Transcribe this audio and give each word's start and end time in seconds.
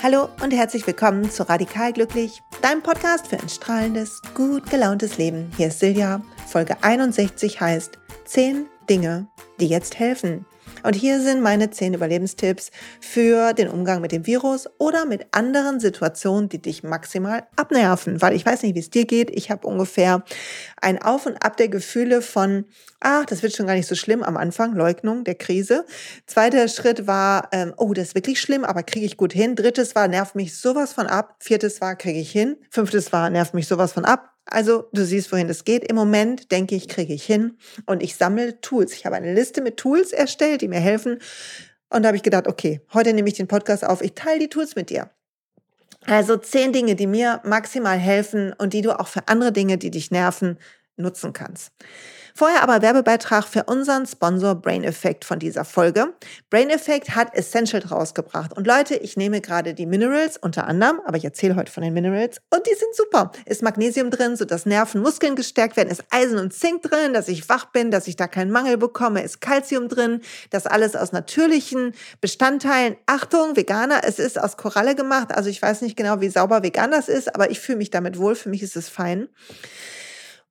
Hallo 0.00 0.28
und 0.44 0.52
herzlich 0.52 0.86
willkommen 0.86 1.28
zu 1.28 1.48
Radikal 1.48 1.92
Glücklich, 1.92 2.44
deinem 2.62 2.84
Podcast 2.84 3.26
für 3.26 3.36
ein 3.36 3.48
strahlendes, 3.48 4.22
gut 4.32 4.70
gelauntes 4.70 5.18
Leben. 5.18 5.50
Hier 5.56 5.68
ist 5.68 5.80
Silja. 5.80 6.22
Folge 6.46 6.76
61 6.82 7.60
heißt 7.60 7.98
10 8.24 8.66
Dinge, 8.88 9.26
die 9.58 9.66
jetzt 9.66 9.98
helfen. 9.98 10.46
Und 10.82 10.94
hier 10.94 11.20
sind 11.20 11.42
meine 11.42 11.70
zehn 11.70 11.94
Überlebenstipps 11.94 12.70
für 13.00 13.52
den 13.52 13.68
Umgang 13.68 14.00
mit 14.00 14.12
dem 14.12 14.26
Virus 14.26 14.68
oder 14.78 15.04
mit 15.04 15.26
anderen 15.32 15.80
Situationen, 15.80 16.48
die 16.48 16.60
dich 16.60 16.82
maximal 16.82 17.46
abnerven. 17.56 18.20
Weil 18.22 18.34
ich 18.34 18.44
weiß 18.44 18.62
nicht, 18.62 18.74
wie 18.74 18.80
es 18.80 18.90
dir 18.90 19.04
geht. 19.04 19.30
Ich 19.30 19.50
habe 19.50 19.66
ungefähr 19.66 20.24
ein 20.80 21.00
Auf 21.02 21.26
und 21.26 21.36
Ab 21.42 21.56
der 21.56 21.68
Gefühle 21.68 22.22
von, 22.22 22.64
ach, 23.00 23.24
das 23.26 23.42
wird 23.42 23.54
schon 23.54 23.66
gar 23.66 23.74
nicht 23.74 23.88
so 23.88 23.94
schlimm 23.94 24.22
am 24.22 24.36
Anfang, 24.36 24.74
Leugnung 24.74 25.24
der 25.24 25.34
Krise. 25.34 25.84
Zweiter 26.26 26.68
Schritt 26.68 27.06
war, 27.06 27.48
ähm, 27.52 27.74
oh, 27.76 27.92
das 27.94 28.08
ist 28.08 28.14
wirklich 28.14 28.40
schlimm, 28.40 28.64
aber 28.64 28.82
kriege 28.82 29.06
ich 29.06 29.16
gut 29.16 29.32
hin. 29.32 29.56
Drittes 29.56 29.94
war, 29.94 30.08
nervt 30.08 30.34
mich 30.34 30.56
sowas 30.56 30.92
von 30.92 31.06
ab. 31.06 31.36
Viertes 31.40 31.80
war, 31.80 31.96
kriege 31.96 32.18
ich 32.18 32.30
hin. 32.30 32.56
Fünftes 32.70 33.12
war, 33.12 33.30
nervt 33.30 33.54
mich 33.54 33.68
sowas 33.68 33.92
von 33.92 34.04
ab. 34.04 34.37
Also 34.50 34.88
du 34.92 35.04
siehst, 35.04 35.30
wohin 35.30 35.48
es 35.48 35.64
geht. 35.64 35.84
Im 35.84 35.96
Moment 35.96 36.50
denke 36.50 36.74
ich, 36.74 36.88
kriege 36.88 37.12
ich 37.12 37.24
hin 37.24 37.58
und 37.86 38.02
ich 38.02 38.16
sammle 38.16 38.60
Tools. 38.60 38.94
Ich 38.94 39.04
habe 39.04 39.16
eine 39.16 39.34
Liste 39.34 39.60
mit 39.60 39.76
Tools 39.76 40.12
erstellt, 40.12 40.62
die 40.62 40.68
mir 40.68 40.80
helfen. 40.80 41.18
Und 41.90 42.02
da 42.02 42.08
habe 42.08 42.16
ich 42.16 42.22
gedacht, 42.22 42.46
okay, 42.46 42.80
heute 42.94 43.12
nehme 43.12 43.28
ich 43.28 43.34
den 43.34 43.48
Podcast 43.48 43.84
auf. 43.84 44.02
Ich 44.02 44.14
teile 44.14 44.40
die 44.40 44.48
Tools 44.48 44.74
mit 44.74 44.90
dir. 44.90 45.10
Also 46.06 46.36
zehn 46.36 46.72
Dinge, 46.72 46.94
die 46.94 47.06
mir 47.06 47.40
maximal 47.44 47.98
helfen 47.98 48.54
und 48.54 48.72
die 48.72 48.82
du 48.82 48.98
auch 48.98 49.08
für 49.08 49.28
andere 49.28 49.52
Dinge, 49.52 49.76
die 49.76 49.90
dich 49.90 50.10
nerven, 50.10 50.58
nutzen 50.96 51.32
kannst. 51.32 51.72
Vorher 52.38 52.62
aber 52.62 52.82
Werbebeitrag 52.82 53.48
für 53.48 53.64
unseren 53.64 54.06
Sponsor 54.06 54.54
Brain 54.54 54.84
Effect 54.84 55.24
von 55.24 55.40
dieser 55.40 55.64
Folge. 55.64 56.14
Brain 56.50 56.70
Effect 56.70 57.16
hat 57.16 57.34
Essential 57.34 57.82
rausgebracht. 57.82 58.56
Und 58.56 58.64
Leute, 58.64 58.94
ich 58.94 59.16
nehme 59.16 59.40
gerade 59.40 59.74
die 59.74 59.86
Minerals 59.86 60.36
unter 60.36 60.68
anderem, 60.68 61.00
aber 61.04 61.16
ich 61.16 61.24
erzähle 61.24 61.56
heute 61.56 61.72
von 61.72 61.82
den 61.82 61.92
Minerals 61.94 62.40
und 62.54 62.64
die 62.64 62.76
sind 62.76 62.94
super. 62.94 63.32
Ist 63.44 63.64
Magnesium 63.64 64.12
drin, 64.12 64.36
sodass 64.36 64.66
Nerven, 64.66 65.02
Muskeln 65.02 65.34
gestärkt 65.34 65.76
werden, 65.76 65.88
ist 65.88 66.04
Eisen 66.10 66.38
und 66.38 66.54
Zink 66.54 66.82
drin, 66.82 67.12
dass 67.12 67.26
ich 67.26 67.48
wach 67.48 67.72
bin, 67.72 67.90
dass 67.90 68.06
ich 68.06 68.14
da 68.14 68.28
keinen 68.28 68.52
Mangel 68.52 68.76
bekomme, 68.76 69.20
ist 69.24 69.40
Calcium 69.40 69.88
drin, 69.88 70.20
das 70.50 70.68
alles 70.68 70.94
aus 70.94 71.10
natürlichen 71.10 71.92
Bestandteilen. 72.20 72.96
Achtung, 73.06 73.56
Veganer, 73.56 74.02
es 74.04 74.20
ist 74.20 74.40
aus 74.40 74.56
Koralle 74.56 74.94
gemacht, 74.94 75.34
also 75.34 75.50
ich 75.50 75.60
weiß 75.60 75.82
nicht 75.82 75.96
genau, 75.96 76.20
wie 76.20 76.28
sauber 76.28 76.62
vegan 76.62 76.92
das 76.92 77.08
ist, 77.08 77.34
aber 77.34 77.50
ich 77.50 77.58
fühle 77.58 77.78
mich 77.78 77.90
damit 77.90 78.16
wohl, 78.16 78.36
für 78.36 78.48
mich 78.48 78.62
ist 78.62 78.76
es 78.76 78.88
fein. 78.88 79.28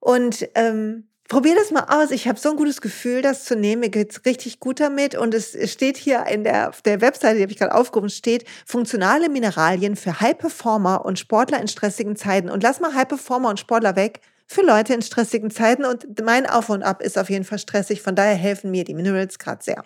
Und 0.01 0.49
ähm, 0.53 1.07
Probier 1.27 1.55
das 1.55 1.71
mal 1.71 1.85
aus. 1.89 2.11
Ich 2.11 2.27
habe 2.27 2.39
so 2.39 2.51
ein 2.51 2.55
gutes 2.55 2.79
Gefühl, 2.79 3.21
das 3.21 3.43
zu 3.43 3.57
nehmen. 3.57 3.81
Mir 3.81 3.89
geht's 3.89 4.21
richtig 4.25 4.61
gut 4.61 4.79
damit. 4.79 5.15
Und 5.15 5.33
es 5.33 5.57
steht 5.69 5.97
hier 5.97 6.25
in 6.27 6.45
der, 6.45 6.69
auf 6.69 6.81
der 6.81 7.01
Webseite, 7.01 7.35
die 7.35 7.41
habe 7.41 7.51
ich 7.51 7.57
gerade 7.57 7.75
aufgerufen, 7.75 8.09
steht 8.09 8.45
funktionale 8.65 9.27
Mineralien 9.27 9.97
für 9.97 10.21
High 10.21 10.37
Performer 10.37 11.03
und 11.03 11.19
Sportler 11.19 11.59
in 11.59 11.67
stressigen 11.67 12.15
Zeiten. 12.15 12.49
Und 12.49 12.63
lass 12.63 12.79
mal 12.79 12.93
High 12.93 13.09
Performer 13.09 13.49
und 13.49 13.59
Sportler 13.59 13.97
weg 13.97 14.21
für 14.47 14.61
Leute 14.61 14.93
in 14.93 15.01
stressigen 15.01 15.51
Zeiten 15.51 15.83
und 15.83 16.21
mein 16.23 16.49
Auf 16.49 16.69
und 16.69 16.81
Ab 16.81 17.01
ist 17.01 17.17
auf 17.17 17.29
jeden 17.29 17.43
Fall 17.43 17.59
stressig. 17.59 18.01
Von 18.01 18.15
daher 18.15 18.35
helfen 18.35 18.71
mir 18.71 18.85
die 18.85 18.93
Minerals 18.93 19.39
gerade 19.39 19.61
sehr. 19.61 19.83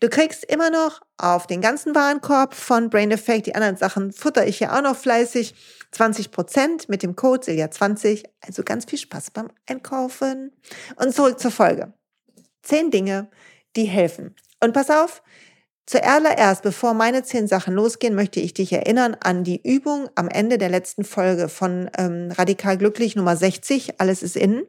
Du 0.00 0.08
kriegst 0.08 0.44
immer 0.44 0.68
noch 0.70 1.00
auf 1.16 1.46
den 1.46 1.60
ganzen 1.60 1.94
Warenkorb 1.94 2.54
von 2.54 2.90
Brain 2.90 3.12
Effect, 3.12 3.46
die 3.46 3.54
anderen 3.54 3.76
Sachen 3.76 4.12
futter 4.12 4.46
ich 4.46 4.58
ja 4.58 4.76
auch 4.76 4.82
noch 4.82 4.96
fleißig, 4.96 5.54
20 5.92 6.32
Prozent 6.32 6.88
mit 6.88 7.04
dem 7.04 7.14
Code 7.14 7.46
Silja20. 7.46 8.24
Also 8.40 8.64
ganz 8.64 8.84
viel 8.84 8.98
Spaß 8.98 9.30
beim 9.30 9.48
Einkaufen. 9.66 10.50
Und 10.96 11.14
zurück 11.14 11.38
zur 11.38 11.52
Folge. 11.52 11.94
Zehn 12.62 12.90
Dinge, 12.90 13.30
die 13.76 13.84
helfen. 13.84 14.34
Und 14.60 14.72
pass 14.72 14.90
auf, 14.90 15.22
Zuallererst, 15.86 16.62
bevor 16.62 16.94
meine 16.94 17.22
zehn 17.24 17.46
Sachen 17.46 17.74
losgehen, 17.74 18.14
möchte 18.14 18.40
ich 18.40 18.54
dich 18.54 18.72
erinnern 18.72 19.16
an 19.20 19.44
die 19.44 19.60
Übung 19.62 20.08
am 20.14 20.28
Ende 20.28 20.56
der 20.56 20.70
letzten 20.70 21.04
Folge 21.04 21.50
von 21.50 21.90
ähm, 21.98 22.30
Radikal 22.32 22.78
Glücklich 22.78 23.16
Nummer 23.16 23.36
60, 23.36 24.00
Alles 24.00 24.22
ist 24.22 24.36
innen. 24.36 24.62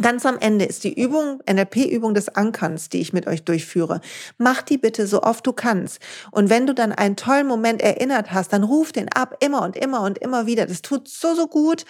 Ganz 0.00 0.24
am 0.24 0.38
Ende 0.38 0.64
ist 0.64 0.84
die 0.84 1.00
Übung, 1.00 1.42
NLP-Übung 1.50 2.14
des 2.14 2.28
Ankerns, 2.28 2.88
die 2.88 3.00
ich 3.00 3.12
mit 3.12 3.26
euch 3.26 3.42
durchführe. 3.42 4.00
Mach 4.36 4.62
die 4.62 4.78
bitte 4.78 5.08
so 5.08 5.22
oft 5.22 5.44
du 5.44 5.52
kannst. 5.52 5.98
Und 6.30 6.50
wenn 6.50 6.66
du 6.66 6.74
dann 6.74 6.92
einen 6.92 7.16
tollen 7.16 7.48
Moment 7.48 7.82
erinnert 7.82 8.32
hast, 8.32 8.52
dann 8.52 8.62
ruf 8.62 8.92
den 8.92 9.08
ab, 9.08 9.36
immer 9.40 9.62
und 9.62 9.76
immer 9.76 10.02
und 10.02 10.18
immer 10.18 10.46
wieder. 10.46 10.66
Das 10.66 10.82
tut 10.82 11.08
so, 11.08 11.34
so 11.34 11.48
gut. 11.48 11.84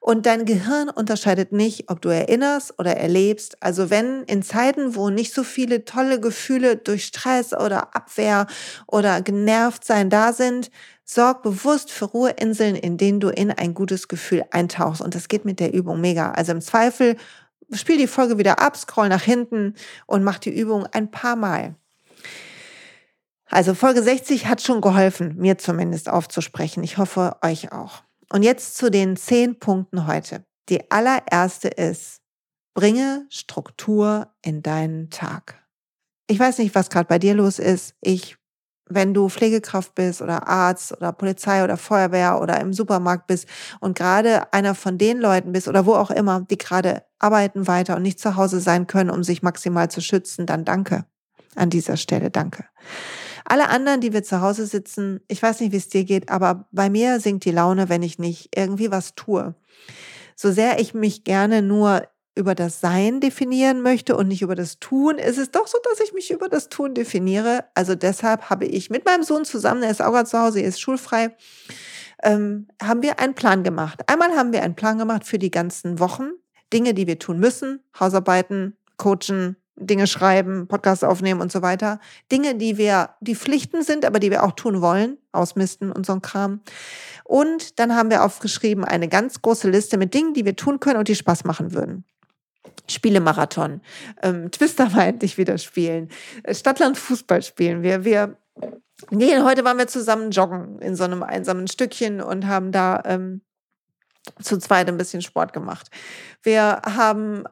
Und 0.00 0.24
dein 0.24 0.46
Gehirn 0.46 0.88
unterscheidet 0.88 1.52
nicht, 1.52 1.90
ob 1.90 2.00
du 2.00 2.08
erinnerst 2.08 2.78
oder 2.78 2.96
erlebst. 2.96 3.62
Also 3.62 3.90
wenn 3.90 4.22
in 4.24 4.42
Zeiten, 4.42 4.94
wo 4.94 5.10
nicht 5.10 5.34
so 5.34 5.44
viele 5.44 5.84
tolle 5.84 6.18
Gefühle 6.18 6.76
durch 6.76 7.04
Stress 7.04 7.52
oder 7.52 7.94
Abwehr 7.94 8.46
oder 8.86 9.20
genervt 9.20 9.84
sein 9.84 10.08
da 10.08 10.32
sind, 10.32 10.70
sorg 11.04 11.42
bewusst 11.42 11.90
für 11.90 12.06
Ruheinseln, 12.06 12.76
in 12.76 12.96
denen 12.96 13.20
du 13.20 13.28
in 13.28 13.50
ein 13.50 13.74
gutes 13.74 14.08
Gefühl 14.08 14.44
eintauchst. 14.50 15.02
Und 15.02 15.14
das 15.14 15.28
geht 15.28 15.44
mit 15.44 15.60
der 15.60 15.74
Übung 15.74 16.00
mega. 16.00 16.30
Also 16.30 16.52
im 16.52 16.60
Zweifel 16.62 17.16
spiel 17.72 17.98
die 17.98 18.06
Folge 18.06 18.38
wieder 18.38 18.58
ab, 18.60 18.76
scroll 18.76 19.08
nach 19.08 19.22
hinten 19.22 19.74
und 20.06 20.24
mach 20.24 20.38
die 20.38 20.50
Übung 20.50 20.86
ein 20.86 21.10
paar 21.10 21.36
Mal. 21.36 21.74
Also 23.46 23.74
Folge 23.74 24.02
60 24.02 24.46
hat 24.46 24.62
schon 24.62 24.80
geholfen, 24.80 25.36
mir 25.36 25.58
zumindest 25.58 26.08
aufzusprechen. 26.08 26.84
Ich 26.84 26.98
hoffe, 26.98 27.36
euch 27.42 27.72
auch. 27.72 28.04
Und 28.32 28.44
jetzt 28.44 28.76
zu 28.76 28.90
den 28.90 29.16
zehn 29.16 29.58
Punkten 29.58 30.06
heute. 30.06 30.44
Die 30.68 30.90
allererste 30.90 31.68
ist, 31.68 32.20
bringe 32.74 33.26
Struktur 33.28 34.32
in 34.42 34.62
deinen 34.62 35.10
Tag. 35.10 35.60
Ich 36.28 36.38
weiß 36.38 36.58
nicht, 36.58 36.76
was 36.76 36.90
gerade 36.90 37.08
bei 37.08 37.18
dir 37.18 37.34
los 37.34 37.58
ist. 37.58 37.96
Ich, 38.00 38.36
wenn 38.90 39.14
du 39.14 39.28
Pflegekraft 39.28 39.94
bist 39.94 40.20
oder 40.20 40.46
Arzt 40.48 40.92
oder 40.92 41.12
Polizei 41.12 41.64
oder 41.64 41.76
Feuerwehr 41.76 42.40
oder 42.40 42.60
im 42.60 42.72
Supermarkt 42.72 43.26
bist 43.26 43.46
und 43.78 43.96
gerade 43.96 44.52
einer 44.52 44.74
von 44.74 44.98
den 44.98 45.18
Leuten 45.18 45.52
bist 45.52 45.68
oder 45.68 45.86
wo 45.86 45.94
auch 45.94 46.10
immer, 46.10 46.44
die 46.50 46.58
gerade 46.58 47.04
arbeiten 47.18 47.66
weiter 47.66 47.96
und 47.96 48.02
nicht 48.02 48.20
zu 48.20 48.36
Hause 48.36 48.60
sein 48.60 48.86
können, 48.86 49.10
um 49.10 49.22
sich 49.22 49.42
maximal 49.42 49.90
zu 49.90 50.00
schützen, 50.00 50.46
dann 50.46 50.64
danke. 50.64 51.04
An 51.56 51.70
dieser 51.70 51.96
Stelle 51.96 52.30
danke. 52.30 52.64
Alle 53.44 53.68
anderen, 53.68 54.00
die 54.00 54.12
wir 54.12 54.22
zu 54.22 54.40
Hause 54.40 54.66
sitzen, 54.66 55.20
ich 55.26 55.42
weiß 55.42 55.60
nicht, 55.60 55.72
wie 55.72 55.76
es 55.76 55.88
dir 55.88 56.04
geht, 56.04 56.30
aber 56.30 56.68
bei 56.70 56.90
mir 56.90 57.18
sinkt 57.18 57.44
die 57.44 57.50
Laune, 57.50 57.88
wenn 57.88 58.02
ich 58.02 58.18
nicht 58.18 58.50
irgendwie 58.54 58.90
was 58.90 59.14
tue. 59.14 59.54
So 60.36 60.52
sehr 60.52 60.78
ich 60.78 60.94
mich 60.94 61.24
gerne 61.24 61.60
nur 61.60 62.02
über 62.40 62.54
das 62.54 62.80
Sein 62.80 63.20
definieren 63.20 63.82
möchte 63.82 64.16
und 64.16 64.26
nicht 64.26 64.42
über 64.42 64.54
das 64.54 64.78
Tun, 64.80 65.18
ist 65.18 65.38
es 65.38 65.50
doch 65.50 65.66
so, 65.66 65.78
dass 65.84 66.00
ich 66.00 66.14
mich 66.14 66.30
über 66.30 66.48
das 66.48 66.70
Tun 66.70 66.94
definiere. 66.94 67.66
Also 67.74 67.94
deshalb 67.94 68.48
habe 68.48 68.64
ich 68.64 68.88
mit 68.88 69.04
meinem 69.04 69.22
Sohn 69.22 69.44
zusammen, 69.44 69.82
er 69.82 69.90
ist 69.90 70.00
auch 70.00 70.10
gerade 70.10 70.28
zu 70.28 70.40
Hause, 70.40 70.60
er 70.60 70.68
ist 70.68 70.80
schulfrei, 70.80 71.36
ähm, 72.24 72.66
haben 72.82 73.02
wir 73.02 73.20
einen 73.20 73.34
Plan 73.34 73.62
gemacht. 73.62 74.00
Einmal 74.06 74.30
haben 74.30 74.52
wir 74.52 74.62
einen 74.62 74.74
Plan 74.74 74.98
gemacht 74.98 75.24
für 75.24 75.38
die 75.38 75.50
ganzen 75.50 76.00
Wochen, 76.00 76.30
Dinge, 76.72 76.94
die 76.94 77.06
wir 77.06 77.18
tun 77.18 77.38
müssen, 77.38 77.80
Hausarbeiten, 77.98 78.76
Coachen, 78.96 79.56
Dinge 79.76 80.06
schreiben, 80.06 80.66
Podcasts 80.66 81.04
aufnehmen 81.04 81.40
und 81.40 81.50
so 81.50 81.62
weiter. 81.62 82.00
Dinge, 82.30 82.54
die 82.54 82.76
wir, 82.76 83.10
die 83.20 83.34
Pflichten 83.34 83.82
sind, 83.82 84.04
aber 84.04 84.18
die 84.18 84.30
wir 84.30 84.44
auch 84.44 84.52
tun 84.52 84.80
wollen, 84.80 85.16
ausmisten 85.32 85.90
und 85.90 86.06
so 86.06 86.12
ein 86.12 86.22
Kram. 86.22 86.60
Und 87.24 87.78
dann 87.78 87.96
haben 87.96 88.10
wir 88.10 88.24
aufgeschrieben 88.24 88.84
eine 88.84 89.08
ganz 89.08 89.40
große 89.40 89.70
Liste 89.70 89.96
mit 89.96 90.14
Dingen, 90.14 90.34
die 90.34 90.44
wir 90.44 90.56
tun 90.56 90.80
können 90.80 90.98
und 90.98 91.08
die 91.08 91.14
Spaß 91.14 91.44
machen 91.44 91.72
würden. 91.72 92.04
Spielemarathon, 92.88 93.80
ähm, 94.22 94.50
Twister 94.50 94.88
mal 94.90 95.06
endlich 95.06 95.38
wieder 95.38 95.58
spielen, 95.58 96.08
äh, 96.42 96.54
Stadtland 96.54 96.98
Fußball 96.98 97.42
spielen. 97.42 97.82
Wir, 97.82 98.04
wir 98.04 98.36
gehen, 99.10 99.44
heute 99.44 99.64
waren 99.64 99.78
wir 99.78 99.88
zusammen 99.88 100.30
joggen 100.30 100.78
in 100.80 100.96
so 100.96 101.04
einem 101.04 101.22
einsamen 101.22 101.68
Stückchen 101.68 102.20
und 102.20 102.46
haben 102.46 102.72
da 102.72 103.02
ähm, 103.04 103.42
zu 104.42 104.58
zweit 104.58 104.88
ein 104.88 104.98
bisschen 104.98 105.22
Sport 105.22 105.52
gemacht. 105.52 105.88
Wir 106.42 106.82
haben 106.84 107.44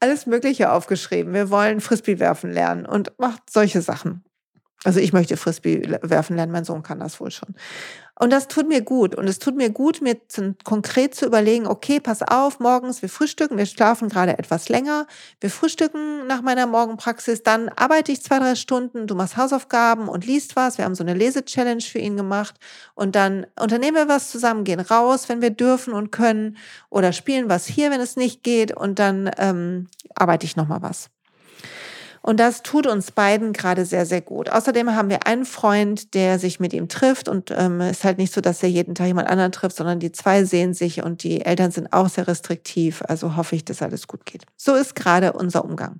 alles 0.00 0.26
Mögliche 0.26 0.72
aufgeschrieben. 0.72 1.32
Wir 1.32 1.50
wollen 1.50 1.80
Frisbee 1.80 2.18
werfen 2.18 2.50
lernen 2.50 2.86
und 2.86 3.12
macht 3.18 3.50
solche 3.50 3.82
Sachen. 3.82 4.24
Also 4.84 4.98
ich 4.98 5.12
möchte 5.12 5.36
Frisbee 5.36 5.96
werfen 6.02 6.34
lernen, 6.34 6.50
mein 6.50 6.64
Sohn 6.64 6.82
kann 6.82 6.98
das 6.98 7.20
wohl 7.20 7.30
schon. 7.30 7.54
Und 8.20 8.30
das 8.30 8.46
tut 8.46 8.68
mir 8.68 8.82
gut. 8.82 9.14
Und 9.14 9.26
es 9.26 9.38
tut 9.38 9.56
mir 9.56 9.70
gut, 9.70 10.02
mir 10.02 10.28
zu, 10.28 10.54
konkret 10.64 11.14
zu 11.14 11.26
überlegen, 11.26 11.66
okay, 11.66 11.98
pass 11.98 12.22
auf, 12.22 12.60
morgens, 12.60 13.00
wir 13.00 13.08
frühstücken, 13.08 13.56
wir 13.56 13.66
schlafen 13.66 14.08
gerade 14.08 14.38
etwas 14.38 14.68
länger, 14.68 15.06
wir 15.40 15.50
frühstücken 15.50 16.26
nach 16.26 16.42
meiner 16.42 16.66
Morgenpraxis, 16.66 17.42
dann 17.42 17.70
arbeite 17.70 18.12
ich 18.12 18.22
zwei, 18.22 18.38
drei 18.38 18.54
Stunden, 18.54 19.06
du 19.06 19.14
machst 19.14 19.36
Hausaufgaben 19.36 20.08
und 20.08 20.26
liest 20.26 20.56
was. 20.56 20.76
Wir 20.78 20.84
haben 20.84 20.94
so 20.94 21.02
eine 21.02 21.14
Lese-Challenge 21.14 21.82
für 21.82 21.98
ihn 21.98 22.16
gemacht. 22.16 22.56
Und 22.94 23.16
dann 23.16 23.46
unternehmen 23.58 23.96
wir 23.96 24.08
was 24.08 24.30
zusammen, 24.30 24.64
gehen 24.64 24.80
raus, 24.80 25.28
wenn 25.28 25.40
wir 25.40 25.50
dürfen 25.50 25.94
und 25.94 26.12
können, 26.12 26.58
oder 26.90 27.12
spielen 27.12 27.48
was 27.48 27.66
hier, 27.66 27.90
wenn 27.90 28.00
es 28.00 28.16
nicht 28.16 28.42
geht. 28.42 28.76
Und 28.76 28.98
dann 28.98 29.30
ähm, 29.38 29.88
arbeite 30.14 30.44
ich 30.44 30.56
nochmal 30.56 30.82
was. 30.82 31.11
Und 32.22 32.38
das 32.38 32.62
tut 32.62 32.86
uns 32.86 33.10
beiden 33.10 33.52
gerade 33.52 33.84
sehr, 33.84 34.06
sehr 34.06 34.20
gut. 34.20 34.48
Außerdem 34.48 34.94
haben 34.94 35.10
wir 35.10 35.26
einen 35.26 35.44
Freund, 35.44 36.14
der 36.14 36.38
sich 36.38 36.60
mit 36.60 36.72
ihm 36.72 36.88
trifft 36.88 37.28
und 37.28 37.50
ähm, 37.50 37.80
ist 37.80 38.04
halt 38.04 38.18
nicht 38.18 38.32
so, 38.32 38.40
dass 38.40 38.62
er 38.62 38.68
jeden 38.68 38.94
Tag 38.94 39.08
jemand 39.08 39.28
anderen 39.28 39.50
trifft, 39.50 39.76
sondern 39.76 39.98
die 39.98 40.12
zwei 40.12 40.44
sehen 40.44 40.72
sich 40.72 41.02
und 41.02 41.24
die 41.24 41.44
Eltern 41.44 41.72
sind 41.72 41.92
auch 41.92 42.08
sehr 42.08 42.28
restriktiv. 42.28 43.02
Also 43.08 43.36
hoffe 43.36 43.56
ich, 43.56 43.64
dass 43.64 43.82
alles 43.82 44.06
gut 44.06 44.24
geht. 44.24 44.44
So 44.56 44.74
ist 44.74 44.94
gerade 44.94 45.32
unser 45.32 45.64
Umgang. 45.64 45.98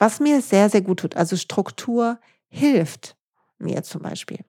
Was 0.00 0.18
mir 0.18 0.40
sehr, 0.40 0.70
sehr 0.70 0.80
gut 0.80 1.00
tut, 1.00 1.16
also 1.16 1.36
Struktur 1.36 2.18
hilft 2.48 3.16
mir 3.58 3.84
zum 3.84 4.02
Beispiel. 4.02 4.40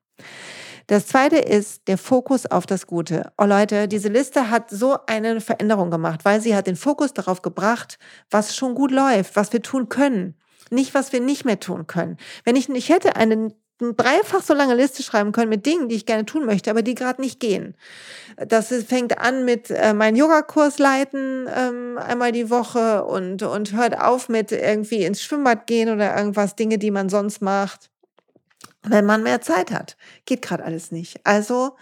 Das 0.88 1.07
zweite 1.07 1.38
ist 1.38 1.88
der 1.88 1.97
Fokus 1.97 2.47
auf 2.47 2.65
das 2.65 2.88
Gute. 2.88 3.31
Oh 3.38 3.45
Leute, 3.45 3.88
diese 3.88 4.09
Liste 4.09 4.50
hat 4.50 4.69
so 4.69 4.97
eine 5.06 5.39
Veränderung 5.39 5.91
gemacht, 5.91 6.25
weil 6.25 6.41
sie 6.41 6.56
hat 6.56 6.67
den 6.67 6.75
Fokus 6.75 7.13
darauf 7.13 7.41
gebracht, 7.41 8.00
was 8.31 8.56
schon 8.56 8.74
gut 8.74 8.91
läuft, 8.91 9.35
was 9.35 9.53
wir 9.53 9.62
tun 9.62 9.88
können. 9.88 10.35
Nicht, 10.71 10.94
was 10.94 11.13
wir 11.13 11.19
nicht 11.19 11.45
mehr 11.45 11.59
tun 11.59 11.85
können. 11.85 12.18
Wenn 12.44 12.56
ich, 12.56 12.69
ich 12.69 12.89
hätte 12.89 13.15
einen 13.15 13.53
dreifach 13.79 14.41
so 14.41 14.53
lange 14.53 14.75
Liste 14.75 15.03
schreiben 15.03 15.31
können 15.31 15.50
mit 15.50 15.65
Dingen, 15.65 15.89
die 15.89 15.95
ich 15.95 16.06
gerne 16.06 16.25
tun 16.25 16.45
möchte, 16.45 16.69
aber 16.69 16.81
die 16.81 16.95
gerade 16.95 17.21
nicht 17.21 17.39
gehen. 17.39 17.75
Das 18.38 18.68
fängt 18.88 19.19
an 19.19 19.44
mit 19.44 19.71
äh, 19.71 19.94
meinen 19.94 20.15
Yogakurs 20.15 20.77
leiten 20.77 21.47
ähm, 21.53 21.97
einmal 21.97 22.31
die 22.31 22.50
Woche 22.50 23.03
und, 23.06 23.41
und 23.41 23.73
hört 23.73 24.00
auf 24.00 24.29
mit 24.29 24.51
irgendwie 24.51 25.03
ins 25.03 25.21
Schwimmbad 25.21 25.65
gehen 25.65 25.89
oder 25.89 26.15
irgendwas, 26.15 26.56
Dinge, 26.56 26.77
die 26.77 26.91
man 26.91 27.09
sonst 27.09 27.41
macht 27.41 27.91
wenn 28.83 29.06
man 29.06 29.24
mehr 29.24 29.41
Zeit 29.41 29.71
hat. 29.71 29.97
Geht 30.25 30.41
gerade 30.41 30.63
alles 30.63 30.91
nicht. 30.91 31.19
Also, 31.25 31.75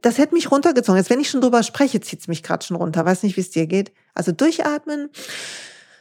das 0.00 0.18
hätte 0.18 0.34
mich 0.34 0.50
runtergezogen. 0.50 0.98
Jetzt, 0.98 1.10
wenn 1.10 1.20
ich 1.20 1.30
schon 1.30 1.40
drüber 1.40 1.62
spreche, 1.62 2.00
zieht 2.00 2.20
es 2.20 2.28
mich 2.28 2.42
gerade 2.42 2.64
schon 2.64 2.76
runter. 2.76 3.04
Weiß 3.04 3.22
nicht, 3.22 3.36
wie 3.36 3.40
es 3.40 3.50
dir 3.50 3.66
geht. 3.66 3.92
Also 4.12 4.32
durchatmen, 4.32 5.10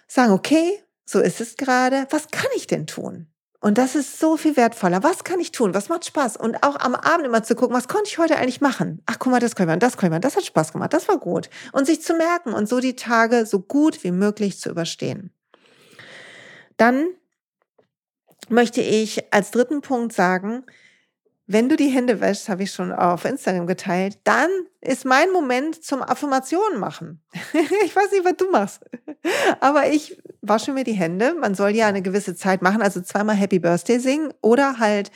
sagen, 0.07 0.33
okay, 0.33 0.83
so 1.05 1.19
ist 1.19 1.41
es 1.41 1.57
gerade. 1.57 2.07
Was 2.09 2.29
kann 2.29 2.49
ich 2.55 2.67
denn 2.67 2.87
tun? 2.87 3.27
Und 3.63 3.77
das 3.77 3.95
ist 3.95 4.19
so 4.19 4.35
viel 4.35 4.57
wertvoller. 4.57 5.03
Was 5.03 5.23
kann 5.23 5.39
ich 5.39 5.53
tun? 5.53 5.73
Was 5.73 5.87
macht 5.87 6.03
Spaß? 6.03 6.35
Und 6.35 6.63
auch 6.63 6.75
am 6.75 6.95
Abend 6.95 7.25
immer 7.25 7.43
zu 7.43 7.55
gucken, 7.55 7.73
was 7.73 7.87
konnte 7.87 8.09
ich 8.09 8.17
heute 8.17 8.35
eigentlich 8.35 8.59
machen? 8.59 9.01
Ach, 9.05 9.15
guck 9.19 9.31
mal, 9.31 9.39
das 9.39 9.55
können 9.55 9.69
wir, 9.69 9.77
das 9.77 9.95
können 9.95 10.11
wir, 10.11 10.19
das 10.19 10.35
hat 10.35 10.43
Spaß 10.43 10.73
gemacht, 10.73 10.91
das 10.91 11.07
war 11.07 11.17
gut. 11.17 11.49
Und 11.71 11.85
sich 11.85 12.01
zu 12.01 12.13
merken 12.13 12.51
und 12.51 12.67
so 12.67 12.81
die 12.81 12.97
Tage 12.97 13.45
so 13.45 13.61
gut 13.61 14.03
wie 14.03 14.11
möglich 14.11 14.59
zu 14.59 14.69
überstehen. 14.69 15.31
Dann 16.75 17.07
möchte 18.49 18.81
ich 18.81 19.33
als 19.33 19.51
dritten 19.51 19.79
Punkt 19.79 20.11
sagen, 20.11 20.65
wenn 21.45 21.69
du 21.69 21.77
die 21.77 21.87
Hände 21.87 22.19
wäschst, 22.19 22.49
habe 22.49 22.63
ich 22.63 22.71
schon 22.71 22.91
auf 22.91 23.23
Instagram 23.23 23.67
geteilt, 23.67 24.19
dann 24.25 24.49
ist 24.81 25.05
mein 25.05 25.31
Moment 25.31 25.83
zum 25.83 26.01
Affirmationen 26.01 26.79
machen. 26.79 27.23
ich 27.85 27.95
weiß 27.95 28.11
nicht, 28.11 28.25
was 28.25 28.35
du 28.35 28.49
machst, 28.51 28.81
aber 29.61 29.87
ich 29.87 30.21
wasche 30.43 30.73
mir 30.73 30.83
die 30.83 30.93
Hände. 30.93 31.33
Man 31.39 31.55
soll 31.55 31.71
ja 31.71 31.87
eine 31.87 32.01
gewisse 32.01 32.35
Zeit 32.35 32.61
machen, 32.61 32.81
also 32.81 33.01
zweimal 33.01 33.35
Happy 33.35 33.59
Birthday 33.59 33.99
singen 33.99 34.33
oder 34.41 34.79
halt 34.79 35.09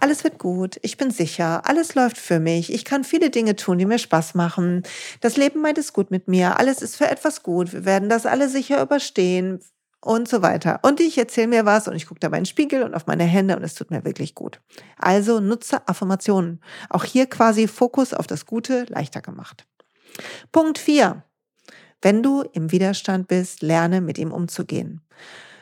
alles 0.00 0.22
wird 0.22 0.38
gut, 0.38 0.78
ich 0.82 0.96
bin 0.96 1.10
sicher, 1.10 1.62
alles 1.64 1.96
läuft 1.96 2.18
für 2.18 2.38
mich, 2.38 2.72
ich 2.72 2.84
kann 2.84 3.02
viele 3.02 3.30
Dinge 3.30 3.56
tun, 3.56 3.78
die 3.78 3.86
mir 3.86 3.98
Spaß 3.98 4.34
machen. 4.36 4.84
Das 5.20 5.36
Leben 5.36 5.60
meint 5.60 5.76
es 5.76 5.92
gut 5.92 6.12
mit 6.12 6.28
mir, 6.28 6.58
alles 6.58 6.82
ist 6.82 6.94
für 6.94 7.08
etwas 7.08 7.42
gut, 7.42 7.72
wir 7.72 7.84
werden 7.84 8.08
das 8.08 8.24
alle 8.24 8.48
sicher 8.48 8.80
überstehen 8.80 9.60
und 10.00 10.28
so 10.28 10.42
weiter. 10.42 10.80
Und 10.82 11.00
ich 11.00 11.18
erzähle 11.18 11.48
mir 11.48 11.64
was 11.64 11.88
und 11.88 11.96
ich 11.96 12.06
gucke 12.06 12.20
dabei 12.20 12.38
in 12.38 12.44
den 12.44 12.46
Spiegel 12.46 12.82
und 12.82 12.94
auf 12.94 13.06
meine 13.06 13.24
Hände 13.24 13.56
und 13.56 13.64
es 13.64 13.74
tut 13.74 13.90
mir 13.90 14.04
wirklich 14.04 14.34
gut. 14.34 14.60
Also 14.96 15.40
nutze 15.40 15.86
Affirmationen. 15.88 16.62
Auch 16.88 17.04
hier 17.04 17.26
quasi 17.26 17.66
Fokus 17.66 18.14
auf 18.14 18.26
das 18.26 18.46
Gute 18.46 18.86
leichter 18.88 19.20
gemacht. 19.20 19.66
Punkt 20.52 20.78
4. 20.78 21.22
Wenn 22.02 22.22
du 22.22 22.42
im 22.52 22.70
Widerstand 22.70 23.28
bist, 23.28 23.62
lerne 23.62 24.00
mit 24.00 24.18
ihm 24.18 24.32
umzugehen. 24.32 25.02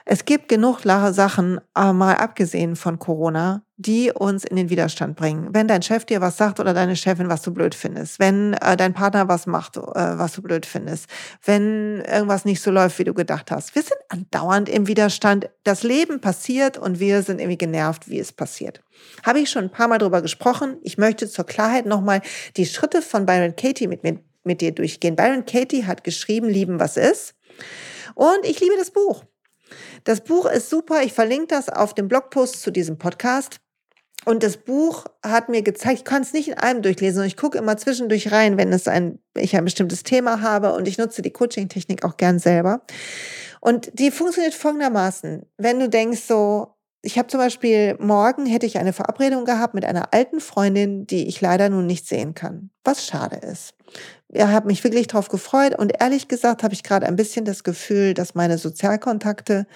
Es 0.09 0.25
gibt 0.25 0.49
genug 0.49 0.83
Sachen, 0.85 1.61
mal 1.75 2.15
abgesehen 2.15 2.77
von 2.77 3.01
Corona, 3.01 3.63
die 3.77 4.13
uns 4.13 4.45
in 4.45 4.55
den 4.55 4.71
Widerstand 4.71 5.17
bringen. 5.17 5.49
Wenn 5.53 5.67
dein 5.67 5.83
Chef 5.83 6.05
dir 6.05 6.21
was 6.21 6.37
sagt 6.37 6.61
oder 6.61 6.73
deine 6.73 6.95
Chefin, 6.95 7.29
was 7.29 7.43
du 7.43 7.53
blöd 7.53 7.75
findest, 7.75 8.21
wenn 8.21 8.55
äh, 8.55 8.77
dein 8.77 8.95
Partner 8.95 9.29
was 9.29 9.47
macht, 9.47 9.77
äh, 9.77 9.81
was 9.83 10.33
du 10.35 10.43
blöd 10.43 10.65
findest, 10.65 11.07
wenn 11.45 12.03
irgendwas 12.03 12.45
nicht 12.45 12.63
so 12.63 12.71
läuft, 12.71 13.01
wie 13.01 13.05
du 13.05 13.15
gedacht 13.15 13.51
hast. 13.51 13.75
Wir 13.75 13.83
sind 13.83 13.99
andauernd 14.09 14.69
im 14.69 14.87
Widerstand. 14.87 15.51
Das 15.65 15.83
Leben 15.83 16.21
passiert 16.21 16.79
und 16.79 17.01
wir 17.01 17.23
sind 17.23 17.41
irgendwie 17.41 17.59
genervt, 17.59 18.09
wie 18.09 18.21
es 18.21 18.33
passiert. 18.33 18.83
Habe 19.25 19.41
ich 19.41 19.51
schon 19.51 19.65
ein 19.65 19.71
paar 19.71 19.89
Mal 19.89 19.99
drüber 19.99 20.23
gesprochen. 20.23 20.77
Ich 20.83 20.99
möchte 20.99 21.29
zur 21.29 21.45
Klarheit 21.45 21.85
nochmal 21.85 22.23
die 22.57 22.67
Schritte 22.67 23.03
von 23.03 23.27
Byron 23.27 23.57
Katie 23.57 23.89
mit, 23.89 24.05
mit, 24.05 24.21
mit 24.47 24.61
dir 24.61 24.73
durchgehen. 24.73 25.17
Byron 25.17 25.45
Katie 25.45 25.85
hat 25.85 26.05
geschrieben, 26.05 26.49
lieben, 26.49 26.81
was 26.81 26.97
ist. 26.97 27.35
Und 28.15 28.45
ich 28.45 28.61
liebe 28.61 28.77
das 28.79 28.91
Buch. 28.91 29.25
Das 30.05 30.23
Buch 30.23 30.47
ist 30.47 30.71
super. 30.71 31.03
Ich 31.03 31.13
verlinke 31.13 31.49
das 31.49 31.69
auf 31.69 31.95
dem 31.95 32.09
Blogpost 32.09 32.63
zu 32.63 32.71
diesem 32.71 32.99
Podcast. 32.99 33.61
Und 34.25 34.43
das 34.43 34.57
Buch 34.57 35.05
hat 35.25 35.49
mir 35.49 35.63
gezeigt, 35.63 35.99
ich 35.99 36.05
kann 36.05 36.23
es 36.23 36.33
nicht 36.33 36.49
in 36.49 36.55
einem 36.55 36.83
durchlesen, 36.83 37.15
sondern 37.15 37.29
ich 37.29 37.37
gucke 37.37 37.59
immer 37.59 37.77
zwischendurch 37.77 38.33
rein, 38.33 38.59
wenn 38.59 38.73
es 38.73 38.89
ein, 38.89 39.21
ich 39.37 39.57
ein 39.57 39.65
bestimmtes 39.65 40.03
Thema 40.03 40.41
habe 40.41 40.73
und 40.73 40.89
ich 40.89 40.99
nutze 40.99 41.23
die 41.23 41.31
Coaching-Technik 41.31 42.05
auch 42.05 42.17
gern 42.17 42.41
selber. 42.41 42.83
Und 43.61 43.91
die 43.99 44.11
funktioniert 44.11 44.55
folgendermaßen. 44.55 45.47
Wenn 45.59 45.79
du 45.79 45.89
denkst 45.89 46.23
so, 46.27 46.76
ich 47.07 47.19
habe 47.19 47.29
zum 47.29 47.39
Beispiel 47.39 47.97
morgen 48.01 48.47
hätte 48.47 48.67
ich 48.67 48.79
eine 48.79 48.93
Verabredung 48.93 49.45
gehabt 49.45 49.75
mit 49.75 49.85
einer 49.85 50.13
alten 50.13 50.41
Freundin, 50.41 51.07
die 51.07 51.29
ich 51.29 51.41
leider 51.41 51.69
nun 51.69 51.87
nicht 51.87 52.09
sehen 52.09 52.35
kann, 52.35 52.71
was 52.83 53.07
schade 53.07 53.37
ist. 53.37 53.75
Ich 54.29 54.43
habe 54.43 54.67
mich 54.67 54.83
wirklich 54.83 55.07
darauf 55.07 55.29
gefreut 55.29 55.79
und 55.79 55.93
ehrlich 56.01 56.27
gesagt 56.27 56.65
habe 56.65 56.75
ich 56.75 56.83
gerade 56.83 57.07
ein 57.07 57.15
bisschen 57.15 57.45
das 57.45 57.63
Gefühl, 57.63 58.13
dass 58.13 58.35
meine 58.35 58.59
Sozialkontakte, 58.59 59.69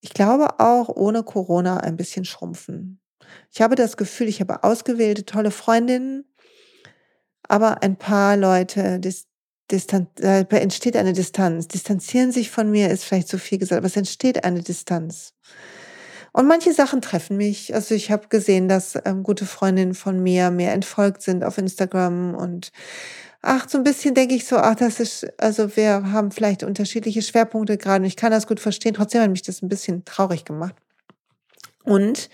ich 0.00 0.14
glaube 0.14 0.60
auch 0.60 0.88
ohne 0.88 1.24
Corona, 1.24 1.78
ein 1.78 1.96
bisschen 1.96 2.24
schrumpfen. 2.24 3.00
Ich 3.50 3.60
habe 3.60 3.74
das 3.74 3.96
Gefühl, 3.96 4.28
ich 4.28 4.40
habe 4.40 4.62
ausgewählte 4.62 5.24
tolle 5.24 5.50
Freundinnen, 5.50 6.24
aber 7.48 7.82
ein 7.82 7.96
paar 7.96 8.36
Leute, 8.36 9.00
dis, 9.00 9.26
äh, 9.72 10.44
entsteht 10.50 10.96
eine 10.96 11.14
Distanz. 11.14 11.66
Distanzieren 11.66 12.30
sich 12.30 12.50
von 12.50 12.70
mir 12.70 12.90
ist 12.90 13.04
vielleicht 13.04 13.28
zu 13.28 13.38
viel 13.38 13.58
gesagt, 13.58 13.78
aber 13.78 13.88
es 13.88 13.96
entsteht 13.96 14.44
eine 14.44 14.62
Distanz. 14.62 15.34
Und 16.34 16.48
manche 16.48 16.72
Sachen 16.72 17.00
treffen 17.00 17.36
mich. 17.36 17.76
Also 17.76 17.94
ich 17.94 18.10
habe 18.10 18.26
gesehen, 18.26 18.66
dass 18.66 18.98
ähm, 19.04 19.22
gute 19.22 19.46
Freundinnen 19.46 19.94
von 19.94 20.20
mir 20.20 20.50
mir 20.50 20.72
entfolgt 20.72 21.22
sind 21.22 21.44
auf 21.44 21.58
Instagram 21.58 22.34
und 22.34 22.72
ach, 23.40 23.68
so 23.68 23.78
ein 23.78 23.84
bisschen 23.84 24.16
denke 24.16 24.34
ich 24.34 24.44
so, 24.44 24.56
ach, 24.56 24.74
das 24.74 24.98
ist, 24.98 25.28
also 25.40 25.76
wir 25.76 26.10
haben 26.10 26.32
vielleicht 26.32 26.64
unterschiedliche 26.64 27.22
Schwerpunkte 27.22 27.78
gerade 27.78 28.02
und 28.02 28.06
ich 28.06 28.16
kann 28.16 28.32
das 28.32 28.48
gut 28.48 28.58
verstehen. 28.58 28.94
Trotzdem 28.94 29.22
hat 29.22 29.30
mich 29.30 29.42
das 29.42 29.62
ein 29.62 29.68
bisschen 29.68 30.04
traurig 30.04 30.44
gemacht. 30.44 30.74
Und 31.84 32.28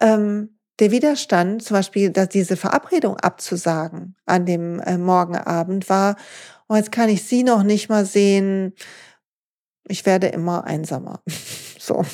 ähm, 0.00 0.50
der 0.78 0.90
Widerstand, 0.90 1.62
zum 1.62 1.78
Beispiel, 1.78 2.10
dass 2.10 2.28
diese 2.28 2.58
Verabredung 2.58 3.16
abzusagen 3.16 4.14
an 4.26 4.44
dem 4.44 4.78
äh, 4.80 4.98
Morgenabend 4.98 5.88
war, 5.88 6.16
oh, 6.68 6.76
jetzt 6.76 6.92
kann 6.92 7.08
ich 7.08 7.22
sie 7.22 7.44
noch 7.44 7.62
nicht 7.62 7.88
mal 7.88 8.04
sehen. 8.04 8.74
Ich 9.88 10.04
werde 10.04 10.26
immer 10.26 10.64
einsamer. 10.64 11.22
so. 11.78 12.04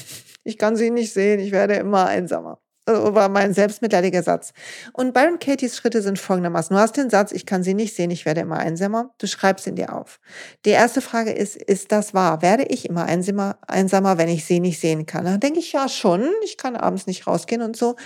Ich 0.49 0.57
kann 0.57 0.77
sie 0.77 0.91
nicht 0.91 1.13
sehen, 1.13 1.41
ich 1.41 1.53
werde 1.53 1.75
immer 1.75 2.07
einsamer 2.07 2.59
war 2.89 3.29
mein 3.29 3.53
selbstmitleidiger 3.53 4.23
Satz. 4.23 4.53
Und 4.93 5.13
Byron 5.13 5.39
Katie's 5.39 5.77
Schritte 5.77 6.03
sind 6.03 6.19
folgendermaßen. 6.19 6.75
Du 6.75 6.81
hast 6.81 6.97
den 6.97 7.11
Satz, 7.11 7.33
ich 7.33 7.47
kann 7.47 7.63
sie 7.63 7.75
nicht 7.75 7.95
sehen, 7.95 8.11
ich 8.11 8.25
werde 8.25 8.41
immer 8.41 8.59
einsamer. 8.59 9.15
Du 9.19 9.27
schreibst 9.27 9.67
ihn 9.67 9.77
dir 9.77 9.95
auf. 9.95 10.21
Die 10.65 10.71
erste 10.71 11.01
Frage 11.01 11.33
ist, 11.33 11.57
ist 11.57 11.93
das 11.93 12.15
wahr? 12.15 12.43
Werde 12.43 12.65
ich 12.65 12.89
immer 12.89 13.05
einsamer, 13.05 13.59
einsamer 13.67 14.19
wenn 14.19 14.29
ich 14.29 14.45
sie 14.45 14.61
nicht 14.61 14.81
sehen 14.81 15.07
kann? 15.07 15.25
Dann 15.25 15.41
denke 15.41 15.59
ich 15.59 15.73
ja 15.73 15.89
schon, 15.89 16.29
ich 16.45 16.57
kann 16.57 16.77
abends 16.77 17.07
nicht 17.07 17.27
rausgehen 17.27 17.63
und 17.63 17.77
so. 17.77 17.97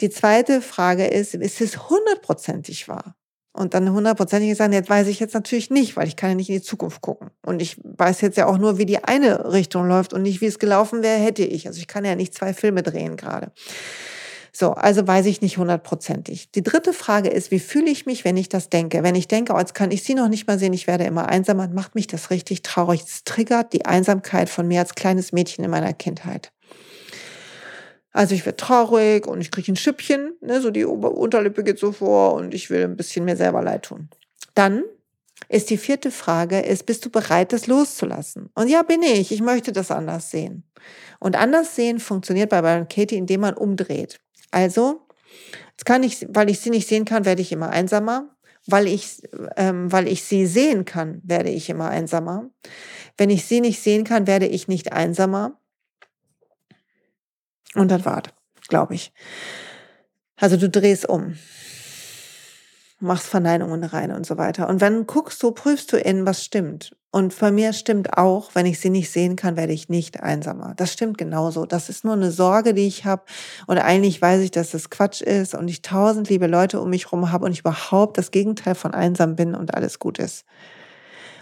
Die 0.00 0.10
zweite 0.10 0.60
Frage 0.60 1.06
ist, 1.06 1.34
ist 1.34 1.60
es 1.60 1.88
hundertprozentig 1.88 2.88
wahr? 2.88 3.14
Und 3.56 3.74
dann 3.74 3.90
hundertprozentig 3.90 4.56
sagen, 4.56 4.72
jetzt 4.72 4.90
weiß 4.90 5.06
ich 5.08 5.18
jetzt 5.18 5.34
natürlich 5.34 5.70
nicht, 5.70 5.96
weil 5.96 6.06
ich 6.06 6.16
kann 6.16 6.30
ja 6.30 6.36
nicht 6.36 6.48
in 6.48 6.56
die 6.56 6.62
Zukunft 6.62 7.00
gucken. 7.00 7.30
Und 7.44 7.62
ich 7.62 7.78
weiß 7.82 8.20
jetzt 8.20 8.36
ja 8.36 8.46
auch 8.46 8.58
nur, 8.58 8.78
wie 8.78 8.86
die 8.86 9.02
eine 9.02 9.52
Richtung 9.52 9.88
läuft 9.88 10.12
und 10.12 10.22
nicht, 10.22 10.40
wie 10.40 10.46
es 10.46 10.58
gelaufen 10.58 11.02
wäre, 11.02 11.18
hätte 11.18 11.42
ich. 11.42 11.66
Also 11.66 11.78
ich 11.78 11.86
kann 11.86 12.04
ja 12.04 12.14
nicht 12.14 12.34
zwei 12.34 12.52
Filme 12.52 12.82
drehen 12.82 13.16
gerade. 13.16 13.52
So, 14.52 14.72
also 14.72 15.06
weiß 15.06 15.26
ich 15.26 15.42
nicht 15.42 15.58
hundertprozentig. 15.58 16.50
Die 16.52 16.62
dritte 16.62 16.94
Frage 16.94 17.28
ist, 17.28 17.50
wie 17.50 17.58
fühle 17.58 17.90
ich 17.90 18.06
mich, 18.06 18.24
wenn 18.24 18.38
ich 18.38 18.48
das 18.48 18.70
denke? 18.70 19.02
Wenn 19.02 19.14
ich 19.14 19.28
denke, 19.28 19.52
oh, 19.52 19.58
jetzt 19.58 19.74
kann 19.74 19.90
ich 19.90 20.02
sie 20.02 20.14
noch 20.14 20.28
nicht 20.28 20.46
mal 20.46 20.58
sehen, 20.58 20.72
ich 20.72 20.86
werde 20.86 21.04
immer 21.04 21.28
einsamer, 21.28 21.68
macht 21.68 21.94
mich 21.94 22.06
das 22.06 22.30
richtig 22.30 22.62
traurig. 22.62 23.02
Es 23.06 23.24
triggert 23.24 23.74
die 23.74 23.84
Einsamkeit 23.84 24.48
von 24.48 24.66
mir 24.66 24.80
als 24.80 24.94
kleines 24.94 25.32
Mädchen 25.32 25.62
in 25.62 25.70
meiner 25.70 25.92
Kindheit. 25.92 26.52
Also 28.16 28.34
ich 28.34 28.46
werde 28.46 28.56
traurig 28.56 29.26
und 29.26 29.42
ich 29.42 29.50
kriege 29.50 29.70
ein 29.70 29.76
Schüppchen, 29.76 30.38
ne, 30.40 30.62
so 30.62 30.70
die 30.70 30.86
Ober 30.86 31.12
Unterlippe 31.12 31.62
geht 31.62 31.78
so 31.78 31.92
vor 31.92 32.32
und 32.32 32.54
ich 32.54 32.70
will 32.70 32.84
ein 32.84 32.96
bisschen 32.96 33.26
mir 33.26 33.36
selber 33.36 33.60
leid 33.60 33.82
tun. 33.82 34.08
Dann 34.54 34.84
ist 35.50 35.68
die 35.68 35.76
vierte 35.76 36.10
Frage, 36.10 36.60
ist, 36.60 36.86
bist 36.86 37.04
du 37.04 37.10
bereit, 37.10 37.52
das 37.52 37.66
loszulassen? 37.66 38.48
Und 38.54 38.68
ja, 38.68 38.82
bin 38.84 39.02
ich. 39.02 39.32
Ich 39.32 39.42
möchte 39.42 39.70
das 39.70 39.90
anders 39.90 40.30
sehen. 40.30 40.64
Und 41.20 41.36
anders 41.36 41.76
sehen 41.76 42.00
funktioniert 42.00 42.48
bei 42.48 42.62
Byron 42.62 42.88
Katie, 42.88 43.16
indem 43.16 43.42
man 43.42 43.52
umdreht. 43.52 44.18
Also, 44.50 45.02
jetzt 45.72 45.84
kann 45.84 46.02
ich, 46.02 46.26
weil 46.30 46.48
ich 46.48 46.60
sie 46.60 46.70
nicht 46.70 46.88
sehen 46.88 47.04
kann, 47.04 47.26
werde 47.26 47.42
ich 47.42 47.52
immer 47.52 47.68
einsamer. 47.68 48.34
Weil 48.66 48.86
ich, 48.86 49.20
ähm, 49.58 49.92
weil 49.92 50.08
ich 50.08 50.24
sie 50.24 50.46
sehen 50.46 50.86
kann, 50.86 51.20
werde 51.22 51.50
ich 51.50 51.68
immer 51.68 51.90
einsamer. 51.90 52.48
Wenn 53.18 53.28
ich 53.28 53.44
sie 53.44 53.60
nicht 53.60 53.82
sehen 53.82 54.04
kann, 54.04 54.26
werde 54.26 54.46
ich 54.46 54.68
nicht 54.68 54.94
einsamer. 54.94 55.60
Und 57.76 57.90
dann 57.90 58.04
wart, 58.04 58.34
glaube 58.68 58.94
ich. 58.94 59.12
Also 60.36 60.56
du 60.56 60.68
drehst 60.68 61.08
um. 61.08 61.36
machst 63.00 63.26
Verneinungen 63.26 63.84
rein 63.84 64.12
und 64.12 64.26
so 64.26 64.38
weiter. 64.38 64.68
Und 64.68 64.80
wenn 64.80 65.06
guckst 65.06 65.42
du, 65.42 65.50
prüfst 65.50 65.92
du 65.92 65.98
in, 65.98 66.26
was 66.26 66.44
stimmt. 66.44 66.96
Und 67.10 67.38
bei 67.38 67.50
mir 67.50 67.72
stimmt 67.72 68.18
auch, 68.18 68.54
wenn 68.54 68.66
ich 68.66 68.78
sie 68.78 68.90
nicht 68.90 69.10
sehen 69.10 69.36
kann, 69.36 69.56
werde 69.56 69.72
ich 69.72 69.88
nicht 69.88 70.22
einsamer. 70.22 70.74
Das 70.76 70.92
stimmt 70.92 71.16
genauso. 71.16 71.64
Das 71.64 71.88
ist 71.88 72.04
nur 72.04 72.12
eine 72.12 72.30
Sorge, 72.30 72.74
die 72.74 72.86
ich 72.86 73.06
habe. 73.06 73.22
Und 73.66 73.78
eigentlich 73.78 74.20
weiß 74.20 74.42
ich, 74.42 74.50
dass 74.50 74.72
das 74.72 74.90
Quatsch 74.90 75.22
ist 75.22 75.54
und 75.54 75.68
ich 75.68 75.80
tausend 75.80 76.28
liebe 76.28 76.46
Leute 76.46 76.80
um 76.80 76.90
mich 76.90 77.06
herum 77.06 77.32
habe 77.32 77.46
und 77.46 77.52
ich 77.52 77.60
überhaupt 77.60 78.18
das 78.18 78.30
Gegenteil 78.30 78.74
von 78.74 78.92
einsam 78.92 79.34
bin 79.34 79.54
und 79.54 79.74
alles 79.74 79.98
gut 79.98 80.18
ist. 80.18 80.44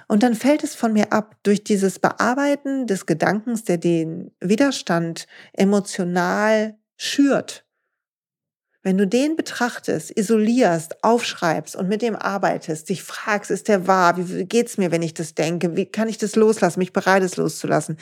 Und 0.08 0.22
dann 0.22 0.34
fällt 0.34 0.64
es 0.64 0.74
von 0.74 0.92
mir 0.92 1.12
ab 1.12 1.36
durch 1.42 1.64
dieses 1.64 1.98
Bearbeiten 1.98 2.86
des 2.86 3.06
Gedankens, 3.06 3.64
der 3.64 3.78
den 3.78 4.30
Widerstand 4.40 5.26
emotional 5.52 6.76
schürt 6.96 7.64
wenn 8.84 8.98
du 8.98 9.06
den 9.06 9.34
betrachtest, 9.34 10.16
isolierst, 10.16 11.02
aufschreibst 11.02 11.74
und 11.74 11.88
mit 11.88 12.02
dem 12.02 12.14
arbeitest, 12.14 12.90
dich 12.90 13.02
fragst, 13.02 13.50
ist 13.50 13.68
der 13.68 13.86
wahr? 13.86 14.16
Wie 14.18 14.44
geht's 14.44 14.76
mir, 14.76 14.90
wenn 14.90 15.00
ich 15.00 15.14
das 15.14 15.34
denke? 15.34 15.74
Wie 15.74 15.86
kann 15.86 16.06
ich 16.06 16.18
das 16.18 16.36
loslassen, 16.36 16.80
mich 16.80 16.92
bereit 16.92 17.22
ist 17.22 17.36
loszulassen? 17.36 17.96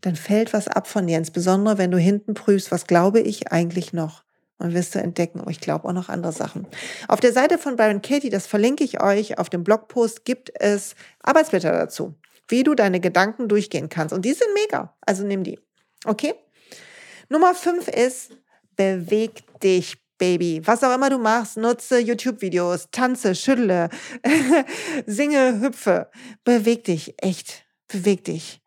Dann 0.00 0.14
fällt 0.14 0.52
was 0.52 0.68
ab 0.68 0.86
von 0.86 1.08
dir, 1.08 1.18
insbesondere 1.18 1.76
wenn 1.76 1.90
du 1.90 1.98
hinten 1.98 2.34
prüfst, 2.34 2.70
was 2.70 2.86
glaube 2.86 3.18
ich 3.20 3.50
eigentlich 3.50 3.92
noch? 3.92 4.22
Und 4.62 4.74
wirst 4.74 4.94
du 4.94 5.00
entdecken, 5.00 5.42
oh, 5.44 5.50
ich 5.50 5.60
glaube 5.60 5.88
auch 5.88 5.92
noch 5.92 6.08
andere 6.08 6.32
Sachen. 6.32 6.66
Auf 7.08 7.18
der 7.18 7.32
Seite 7.32 7.58
von 7.58 7.74
Byron 7.74 8.00
Katie, 8.00 8.30
das 8.30 8.46
verlinke 8.46 8.84
ich 8.84 9.02
euch, 9.02 9.38
auf 9.38 9.50
dem 9.50 9.64
Blogpost 9.64 10.24
gibt 10.24 10.52
es 10.54 10.94
Arbeitsblätter 11.22 11.72
dazu, 11.72 12.14
wie 12.46 12.62
du 12.62 12.74
deine 12.74 13.00
Gedanken 13.00 13.48
durchgehen 13.48 13.88
kannst. 13.88 14.14
Und 14.14 14.24
die 14.24 14.32
sind 14.32 14.54
mega. 14.54 14.94
Also 15.00 15.24
nimm 15.24 15.42
die. 15.42 15.58
Okay? 16.04 16.34
Nummer 17.28 17.54
fünf 17.54 17.88
ist, 17.88 18.36
beweg 18.76 19.42
dich 19.60 19.96
Baby. 20.22 20.62
Was 20.64 20.84
auch 20.84 20.94
immer 20.94 21.10
du 21.10 21.18
machst, 21.18 21.56
nutze 21.56 21.98
YouTube-Videos, 21.98 22.90
tanze, 22.92 23.34
schüttle, 23.34 23.88
singe, 25.06 25.60
hüpfe. 25.60 26.10
Beweg 26.44 26.84
dich, 26.84 27.14
echt. 27.18 27.64
Beweg 27.88 28.22
dich. 28.22 28.61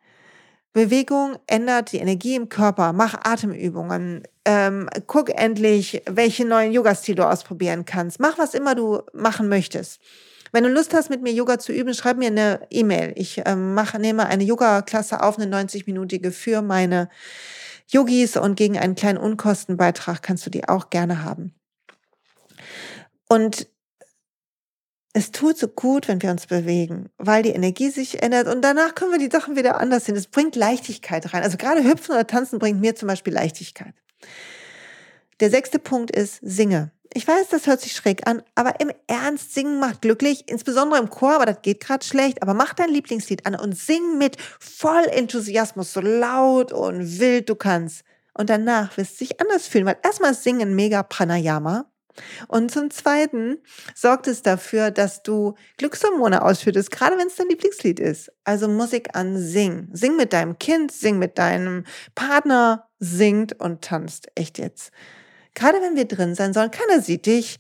Bewegung 0.76 1.38
ändert 1.48 1.94
die 1.94 2.00
Energie 2.00 2.36
im 2.36 2.50
Körper. 2.50 2.92
Mach 2.92 3.14
Atemübungen. 3.24 4.24
Ähm, 4.44 4.90
guck 5.08 5.30
endlich, 5.30 6.04
welche 6.06 6.44
neuen 6.44 6.74
Yoga-Stil 6.74 7.16
du 7.16 7.26
ausprobieren 7.26 7.86
kannst. 7.86 8.20
Mach, 8.20 8.38
was 8.38 8.54
immer 8.54 8.76
du 8.76 9.02
machen 9.14 9.48
möchtest. 9.48 10.02
Wenn 10.52 10.66
du 10.66 10.70
Lust 10.70 10.94
hast, 10.94 11.10
mit 11.10 11.22
mir 11.22 11.32
Yoga 11.32 11.60
zu 11.60 11.72
üben, 11.72 11.94
schreib 11.94 12.18
mir 12.18 12.28
eine 12.28 12.68
E-Mail. 12.70 13.14
Ich 13.16 13.42
ähm, 13.46 13.74
mache, 13.74 14.00
nehme 14.00 14.26
eine 14.26 14.44
Yoga-Klasse 14.44 15.24
auf, 15.24 15.40
eine 15.40 15.56
90-minütige 15.56 16.32
für 16.32 16.62
meine 16.62 17.08
Yogis 17.88 18.36
und 18.36 18.56
gegen 18.58 18.78
einen 18.78 18.96
kleinen 18.96 19.18
Unkostenbeitrag 19.18 20.22
kannst 20.22 20.46
du 20.46 20.50
die 20.50 20.68
auch 20.68 20.90
gerne 20.90 21.24
haben. 21.24 21.56
Und 23.30 23.70
es 25.16 25.32
tut 25.32 25.58
so 25.58 25.70
gut, 25.70 26.10
wenn 26.10 26.22
wir 26.22 26.30
uns 26.30 26.46
bewegen, 26.46 27.08
weil 27.18 27.42
die 27.42 27.52
Energie 27.52 27.90
sich 27.90 28.22
ändert 28.22 28.54
und 28.54 28.62
danach 28.62 28.96
können 28.96 29.14
wir 29.14 29.18
die 29.18 29.32
Sachen 29.32 29.56
wieder 29.56 29.80
anders 29.80 30.04
sehen. 30.04 30.18
Es 30.18 30.28
bringt 30.28 30.58
Leichtigkeit 30.58 31.34
rein. 31.34 31.42
Also 31.42 31.56
gerade 31.56 31.86
Hüpfen 31.86 32.14
oder 32.14 32.28
Tanzen 32.28 32.60
bringt 32.60 32.82
mir 32.82 32.98
zum 32.98 33.08
Beispiel 33.08 33.34
Leichtigkeit. 33.34 33.94
Der 35.40 35.50
sechste 35.50 35.80
Punkt 35.80 36.12
ist, 36.12 36.40
singe. 36.42 36.92
Ich 37.14 37.26
weiß, 37.26 37.48
das 37.48 37.66
hört 37.66 37.80
sich 37.80 37.94
schräg 37.94 38.28
an, 38.28 38.44
aber 38.56 38.82
im 38.82 38.92
Ernst, 39.08 39.54
singen 39.54 39.80
macht 39.80 40.02
glücklich, 40.02 40.50
insbesondere 40.50 41.00
im 41.00 41.10
Chor, 41.10 41.36
aber 41.36 41.46
das 41.46 41.62
geht 41.62 41.80
gerade 41.80 42.06
schlecht. 42.06 42.42
Aber 42.42 42.54
mach 42.54 42.74
dein 42.74 42.90
Lieblingslied 42.90 43.46
an 43.46 43.56
und 43.56 43.78
sing 43.78 44.18
mit 44.18 44.36
voll 44.60 45.06
Enthusiasmus, 45.06 45.94
so 45.94 46.02
laut 46.02 46.74
und 46.74 47.22
wild 47.22 47.48
du 47.48 47.56
kannst. 47.56 48.04
Und 48.34 48.50
danach 48.50 48.98
wirst 48.98 49.22
du 49.22 49.24
dich 49.24 49.40
anders 49.40 49.66
fühlen, 49.66 49.86
weil 49.86 49.98
erstmal 50.04 50.34
singen 50.34 50.76
mega 50.76 51.04
Pranayama. 51.04 51.90
Und 52.48 52.72
zum 52.72 52.90
Zweiten 52.92 53.58
sorgt 53.94 54.28
es 54.28 54.42
dafür, 54.42 54.92
dass 54.92 55.24
du 55.24 55.56
Glückshormone 55.78 56.42
ausschüttest, 56.42 56.92
gerade 56.92 57.18
wenn 57.18 57.28
es 57.28 57.36
dein 57.36 57.50
Lieblingslied 57.50 58.00
ist. 58.00 58.32
Also 58.44 58.68
Musik 58.68 59.16
an, 59.16 59.38
sing. 59.38 59.90
Sing 59.92 60.16
mit 60.16 60.34
deinem 60.34 60.58
Kind, 60.60 60.92
sing 60.92 61.20
mit 61.20 61.38
deinem 61.38 61.84
Partner, 62.16 62.88
singt 63.00 63.60
und 63.60 63.82
tanzt. 63.82 64.28
Echt 64.36 64.58
jetzt. 64.58 64.92
Gerade 65.54 65.82
wenn 65.82 65.96
wir 65.96 66.06
drin 66.06 66.36
sein 66.36 66.54
sollen, 66.54 66.72
keiner 66.72 67.02
sieht 67.02 67.26
dich. 67.26 67.60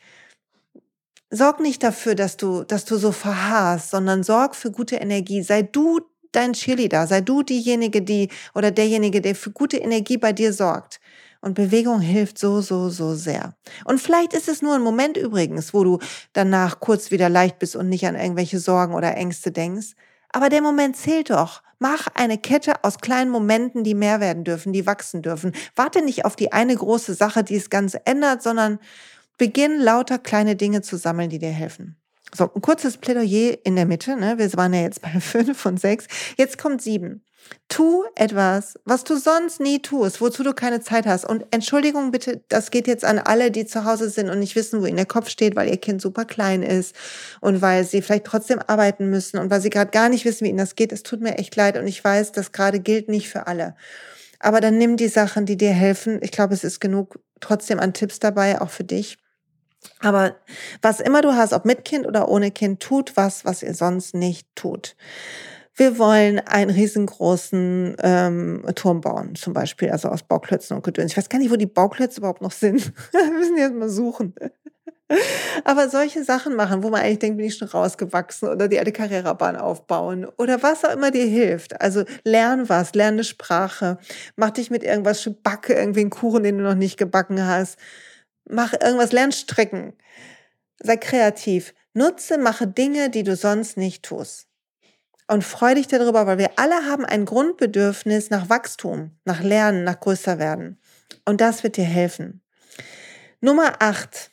Sorg 1.30 1.60
nicht 1.60 1.84
dafür, 1.84 2.16
dass 2.16 2.38
du, 2.38 2.64
dass 2.64 2.86
du 2.86 2.98
so 2.98 3.12
verharrst, 3.12 3.90
sondern 3.92 4.24
sorg 4.24 4.56
für 4.56 4.72
gute 4.72 4.98
Energie. 4.98 5.42
Sei 5.42 5.64
du 5.64 6.02
dein 6.32 6.54
Cheerleader, 6.54 7.08
sei 7.08 7.22
du 7.22 7.44
diejenige, 7.44 8.02
die 8.02 8.30
oder 8.54 8.72
derjenige, 8.72 9.22
der 9.22 9.36
für 9.36 9.52
gute 9.52 9.78
Energie 9.78 10.18
bei 10.18 10.34
dir 10.34 10.54
sorgt. 10.54 11.00
Und 11.42 11.54
Bewegung 11.54 12.00
hilft 12.00 12.38
so, 12.38 12.62
so, 12.62 12.90
so 12.90 13.16
sehr. 13.16 13.56
Und 13.86 14.02
vielleicht 14.02 14.34
ist 14.34 14.48
es 14.48 14.62
nur 14.62 14.76
ein 14.76 14.82
Moment 14.82 15.18
übrigens, 15.18 15.74
wo 15.74 15.84
du 15.84 16.00
danach 16.34 16.80
kurz 16.80 17.12
wieder 17.12 17.30
leicht 17.30 17.60
bist 17.60 17.76
und 17.76 17.90
nicht 17.90 18.08
an 18.08 18.16
irgendwelche 18.16 18.60
Sorgen 18.60 18.94
oder 18.94 19.16
Ängste 19.16 19.52
denkst. 19.52 19.94
Aber 20.30 20.50
der 20.50 20.62
Moment 20.62 20.98
zählt 20.98 21.30
doch. 21.30 21.62
Mach 21.80 22.08
eine 22.14 22.38
Kette 22.38 22.84
aus 22.84 23.00
kleinen 23.00 23.30
Momenten, 23.30 23.84
die 23.84 23.96
mehr 23.96 24.20
werden 24.20 24.44
dürfen, 24.44 24.74
die 24.74 24.86
wachsen 24.86 25.22
dürfen. 25.22 25.54
Warte 25.76 26.04
nicht 26.04 26.26
auf 26.26 26.36
die 26.36 26.52
eine 26.52 26.76
große 26.76 27.14
Sache, 27.14 27.44
die 27.44 27.56
es 27.56 27.70
ganz 27.70 27.98
ändert, 28.06 28.42
sondern 28.42 28.80
beginn 29.38 29.80
lauter 29.80 30.18
kleine 30.20 30.56
Dinge 30.56 30.82
zu 30.82 30.98
sammeln, 30.98 31.30
die 31.30 31.40
dir 31.40 31.52
helfen. 31.52 31.98
So, 32.34 32.52
ein 32.54 32.62
kurzes 32.62 32.98
Plädoyer 32.98 33.58
in 33.64 33.76
der 33.76 33.86
Mitte. 33.86 34.16
Ne? 34.16 34.38
Wir 34.38 34.52
waren 34.54 34.74
ja 34.74 34.82
jetzt 34.82 35.02
bei 35.02 35.10
fünf 35.20 35.66
und 35.66 35.80
sechs. 35.80 36.08
Jetzt 36.38 36.58
kommt 36.58 36.82
sieben. 36.82 37.24
Tu 37.68 38.04
etwas, 38.16 38.80
was 38.86 39.04
du 39.04 39.18
sonst 39.18 39.60
nie 39.60 39.80
tust, 39.80 40.20
wozu 40.20 40.44
du 40.44 40.54
keine 40.54 40.82
Zeit 40.82 41.06
hast. 41.06 41.26
Und 41.26 41.46
Entschuldigung 41.52 42.12
bitte, 42.12 42.44
das 42.48 42.72
geht 42.72 42.88
jetzt 42.88 43.06
an 43.06 43.20
alle, 43.20 43.52
die 43.52 43.66
zu 43.66 43.86
Hause 43.86 44.10
sind 44.10 44.30
und 44.30 44.40
nicht 44.40 44.56
wissen, 44.56 44.82
wo 44.82 44.86
ihnen 44.86 44.98
der 44.98 45.06
Kopf 45.06 45.30
steht, 45.30 45.56
weil 45.56 45.70
ihr 45.70 45.78
Kind 45.78 46.02
super 46.02 46.26
klein 46.26 46.64
ist 46.64 46.96
und 47.42 47.62
weil 47.62 47.84
sie 47.84 48.02
vielleicht 48.02 48.26
trotzdem 48.26 48.60
arbeiten 48.66 49.10
müssen 49.10 49.38
und 49.38 49.52
weil 49.52 49.62
sie 49.62 49.70
gerade 49.70 49.92
gar 49.92 50.10
nicht 50.10 50.26
wissen, 50.26 50.46
wie 50.46 50.50
ihnen 50.50 50.58
das 50.58 50.76
geht. 50.76 50.92
Es 50.92 51.04
tut 51.04 51.22
mir 51.22 51.38
echt 51.38 51.56
leid 51.56 51.78
und 51.78 51.88
ich 51.88 52.04
weiß, 52.04 52.32
das 52.32 52.52
gerade 52.52 52.80
gilt 52.80 53.10
nicht 53.10 53.30
für 53.30 53.48
alle. 53.48 53.76
Aber 54.40 54.62
dann 54.62 54.78
nimm 54.78 54.98
die 54.98 55.08
Sachen, 55.08 55.46
die 55.46 55.58
dir 55.58 55.72
helfen. 55.72 56.20
Ich 56.22 56.32
glaube, 56.32 56.54
es 56.54 56.64
ist 56.64 56.80
genug 56.80 57.20
trotzdem 57.40 57.80
an 57.80 57.94
Tipps 57.94 58.20
dabei, 58.20 58.62
auch 58.62 58.70
für 58.70 58.84
dich. 58.84 59.18
Aber 60.00 60.36
was 60.82 61.00
immer 61.00 61.22
du 61.22 61.34
hast, 61.34 61.54
ob 61.54 61.66
mit 61.66 61.86
Kind 61.86 62.06
oder 62.06 62.30
ohne 62.30 62.52
Kind, 62.52 62.80
tut 62.80 63.16
was, 63.16 63.46
was 63.46 63.64
ihr 63.64 63.74
sonst 63.74 64.14
nicht 64.14 64.48
tut. 64.56 64.96
Wir 65.78 65.98
wollen 65.98 66.40
einen 66.40 66.72
riesengroßen 66.72 67.98
ähm, 68.00 68.66
Turm 68.76 69.02
bauen, 69.02 69.36
zum 69.36 69.52
Beispiel, 69.52 69.90
also 69.90 70.08
aus 70.08 70.24
Bauklötzen 70.24 70.78
und 70.78 70.84
Gedöns. 70.84 71.12
Ich 71.12 71.18
weiß 71.18 71.28
gar 71.28 71.38
nicht, 71.38 71.52
wo 71.52 71.58
die 71.58 71.66
Bauklötze 71.66 72.22
überhaupt 72.22 72.42
noch 72.42 72.52
sind. 72.52 72.94
Wir 73.12 73.32
müssen 73.32 73.58
jetzt 73.58 73.76
mal 73.76 73.90
suchen. 73.90 74.34
Aber 75.66 75.90
solche 75.90 76.24
Sachen 76.24 76.56
machen, 76.56 76.82
wo 76.82 76.90
man 76.90 77.02
eigentlich 77.02 77.20
denkt, 77.20 77.38
bin 77.38 77.46
ich 77.46 77.58
schon 77.58 77.68
rausgewachsen 77.68 78.48
oder 78.48 78.68
die 78.68 78.80
alte 78.80 78.94
Karrierebahn 78.94 79.58
aufbauen 79.58 80.26
oder 80.38 80.64
was 80.64 80.86
auch 80.86 80.94
immer 80.94 81.12
dir 81.12 81.26
hilft. 81.26 81.80
Also 81.82 82.06
lern 82.24 82.70
was, 82.70 82.96
lerne 82.96 83.24
Sprache, 83.24 83.98
mach 84.36 84.52
dich 84.52 84.72
mit 84.72 84.84
irgendwas, 84.84 85.30
backe 85.44 85.74
irgendwie 85.74 86.02
einen 86.02 86.10
Kuchen, 86.10 86.44
den 86.44 86.58
du 86.58 86.64
noch 86.64 86.76
nicht 86.76 86.98
gebacken 86.98 87.46
hast 87.46 87.78
mach 88.50 88.74
irgendwas, 88.74 89.12
lern 89.12 89.32
stricken. 89.32 89.94
Sei 90.80 90.98
kreativ. 90.98 91.74
Nutze, 91.94 92.38
mache 92.38 92.68
Dinge, 92.68 93.10
die 93.10 93.24
du 93.24 93.36
sonst 93.36 93.78
nicht 93.78 94.04
tust. 94.04 94.48
Und 95.28 95.44
freu 95.44 95.74
dich 95.74 95.88
darüber, 95.88 96.28
weil 96.28 96.38
wir 96.38 96.52
alle 96.58 96.86
haben 96.86 97.06
ein 97.06 97.26
Grundbedürfnis 97.26 98.30
nach 98.30 98.50
Wachstum, 98.50 99.18
nach 99.24 99.42
Lernen, 99.42 99.84
nach 99.84 100.00
größer 100.00 100.38
werden. 100.38 100.80
Und 101.24 101.42
das 101.42 101.64
wird 101.64 101.78
dir 101.78 101.86
helfen. 101.86 102.42
Nummer 103.42 103.82
acht. 103.82 104.32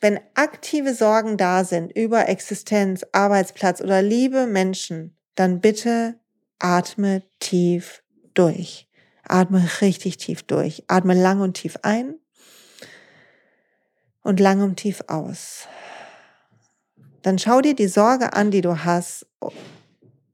Wenn 0.00 0.20
aktive 0.34 0.94
Sorgen 0.94 1.36
da 1.36 1.64
sind 1.64 1.92
über 1.92 2.28
Existenz, 2.28 3.04
Arbeitsplatz 3.12 3.80
oder 3.80 4.00
liebe 4.00 4.46
Menschen, 4.46 5.16
dann 5.34 5.60
bitte 5.60 6.18
atme 6.58 7.24
tief 7.40 8.02
durch. 8.34 8.88
Atme 9.24 9.68
richtig 9.80 10.16
tief 10.16 10.44
durch. 10.44 10.84
Atme 10.86 11.14
lang 11.14 11.40
und 11.40 11.54
tief 11.54 11.78
ein 11.82 12.14
und 14.22 14.40
lang 14.40 14.62
und 14.62 14.76
tief 14.76 15.02
aus. 15.08 15.66
Dann 17.22 17.38
schau 17.38 17.60
dir 17.60 17.74
die 17.74 17.88
Sorge 17.88 18.32
an, 18.32 18.50
die 18.50 18.60
du 18.60 18.84
hast, 18.84 19.26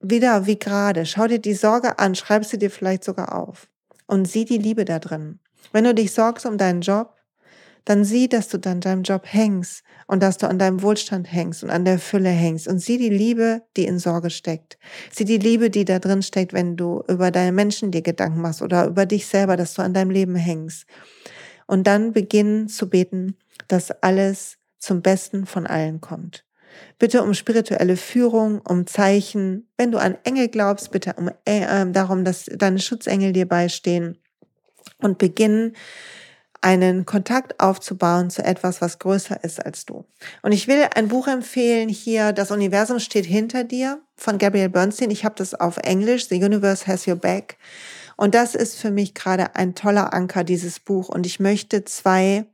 wieder 0.00 0.46
wie 0.46 0.58
gerade. 0.58 1.06
Schau 1.06 1.26
dir 1.26 1.38
die 1.38 1.54
Sorge 1.54 1.98
an, 1.98 2.14
schreib 2.14 2.44
sie 2.44 2.58
dir 2.58 2.70
vielleicht 2.70 3.04
sogar 3.04 3.34
auf 3.34 3.68
und 4.06 4.28
sieh 4.28 4.44
die 4.44 4.58
Liebe 4.58 4.84
da 4.84 4.98
drin. 4.98 5.40
Wenn 5.72 5.84
du 5.84 5.94
dich 5.94 6.12
sorgst 6.12 6.46
um 6.46 6.58
deinen 6.58 6.82
Job, 6.82 7.14
dann 7.84 8.04
sieh, 8.04 8.28
dass 8.28 8.48
du 8.48 8.58
an 8.64 8.80
deinem 8.80 9.02
Job 9.02 9.22
hängst 9.24 9.82
und 10.06 10.22
dass 10.22 10.38
du 10.38 10.48
an 10.48 10.58
deinem 10.58 10.82
Wohlstand 10.82 11.30
hängst 11.30 11.62
und 11.62 11.70
an 11.70 11.84
der 11.84 11.98
Fülle 11.98 12.30
hängst 12.30 12.66
und 12.66 12.78
sieh 12.78 12.96
die 12.96 13.10
Liebe, 13.10 13.62
die 13.76 13.84
in 13.84 13.98
Sorge 13.98 14.30
steckt. 14.30 14.78
Sieh 15.12 15.24
die 15.24 15.38
Liebe, 15.38 15.68
die 15.68 15.84
da 15.84 15.98
drin 15.98 16.22
steckt, 16.22 16.52
wenn 16.52 16.76
du 16.76 17.02
über 17.08 17.30
deine 17.30 17.52
Menschen 17.52 17.90
dir 17.90 18.02
Gedanken 18.02 18.40
machst 18.40 18.62
oder 18.62 18.86
über 18.86 19.04
dich 19.04 19.26
selber, 19.26 19.56
dass 19.56 19.74
du 19.74 19.82
an 19.82 19.92
deinem 19.92 20.10
Leben 20.10 20.34
hängst. 20.34 20.86
Und 21.66 21.86
dann 21.86 22.12
beginn 22.12 22.68
zu 22.68 22.88
beten, 22.88 23.36
dass 23.68 23.90
alles 24.02 24.58
zum 24.78 25.02
Besten 25.02 25.46
von 25.46 25.66
allen 25.66 26.00
kommt. 26.00 26.44
Bitte 26.98 27.22
um 27.22 27.34
spirituelle 27.34 27.96
Führung, 27.96 28.60
um 28.60 28.86
Zeichen. 28.86 29.68
Wenn 29.76 29.92
du 29.92 29.98
an 29.98 30.16
Engel 30.24 30.48
glaubst, 30.48 30.90
bitte 30.90 31.14
um 31.16 31.30
äh, 31.44 31.86
darum, 31.90 32.24
dass 32.24 32.46
deine 32.46 32.78
Schutzengel 32.78 33.32
dir 33.32 33.48
beistehen. 33.48 34.18
Und 34.98 35.18
beginn 35.18 35.72
einen 36.64 37.04
Kontakt 37.04 37.60
aufzubauen 37.60 38.30
zu 38.30 38.42
etwas, 38.42 38.80
was 38.80 38.98
größer 38.98 39.44
ist 39.44 39.64
als 39.64 39.84
du. 39.84 40.06
Und 40.40 40.52
ich 40.52 40.66
will 40.66 40.86
ein 40.94 41.08
Buch 41.08 41.28
empfehlen 41.28 41.90
hier, 41.90 42.32
Das 42.32 42.50
Universum 42.50 43.00
steht 43.00 43.26
hinter 43.26 43.64
dir 43.64 44.00
von 44.16 44.38
Gabrielle 44.38 44.70
Bernstein. 44.70 45.10
Ich 45.10 45.26
habe 45.26 45.34
das 45.36 45.54
auf 45.54 45.76
Englisch, 45.76 46.28
The 46.28 46.42
Universe 46.42 46.86
Has 46.86 47.06
Your 47.06 47.16
Back. 47.16 47.58
Und 48.16 48.34
das 48.34 48.54
ist 48.54 48.76
für 48.76 48.90
mich 48.90 49.12
gerade 49.12 49.56
ein 49.56 49.74
toller 49.74 50.14
Anker, 50.14 50.42
dieses 50.42 50.80
Buch. 50.80 51.10
Und 51.10 51.26
ich 51.26 51.38
möchte 51.38 51.84
zwei 51.84 52.46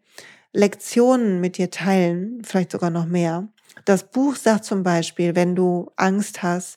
Lektionen 0.52 1.40
mit 1.40 1.58
dir 1.58 1.70
teilen, 1.70 2.42
vielleicht 2.44 2.72
sogar 2.72 2.90
noch 2.90 3.06
mehr. 3.06 3.48
Das 3.84 4.04
Buch 4.04 4.36
sagt 4.36 4.64
zum 4.64 4.82
Beispiel, 4.82 5.36
wenn 5.36 5.54
du 5.54 5.90
Angst 5.96 6.42
hast, 6.42 6.76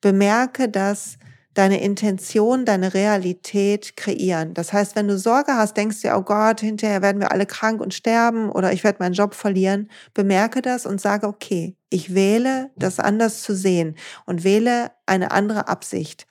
bemerke, 0.00 0.68
dass 0.68 1.18
deine 1.54 1.80
Intention, 1.80 2.64
deine 2.64 2.94
Realität 2.94 3.96
kreieren. 3.96 4.54
Das 4.54 4.72
heißt, 4.72 4.96
wenn 4.96 5.08
du 5.08 5.16
Sorge 5.16 5.54
hast, 5.54 5.76
denkst 5.76 6.02
du, 6.02 6.14
oh 6.14 6.22
Gott, 6.22 6.60
hinterher 6.60 7.00
werden 7.00 7.20
wir 7.20 7.32
alle 7.32 7.46
krank 7.46 7.80
und 7.80 7.94
sterben 7.94 8.50
oder 8.50 8.72
ich 8.72 8.82
werde 8.84 8.98
meinen 9.00 9.14
Job 9.14 9.34
verlieren, 9.34 9.88
bemerke 10.12 10.62
das 10.62 10.84
und 10.84 11.00
sage, 11.00 11.28
okay, 11.28 11.76
ich 11.90 12.14
wähle, 12.14 12.70
das 12.76 12.98
anders 12.98 13.42
zu 13.42 13.54
sehen 13.54 13.96
und 14.26 14.42
wähle 14.42 14.90
eine 15.06 15.30
andere 15.30 15.68
Absicht. 15.68 16.26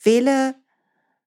Wähle 0.00 0.54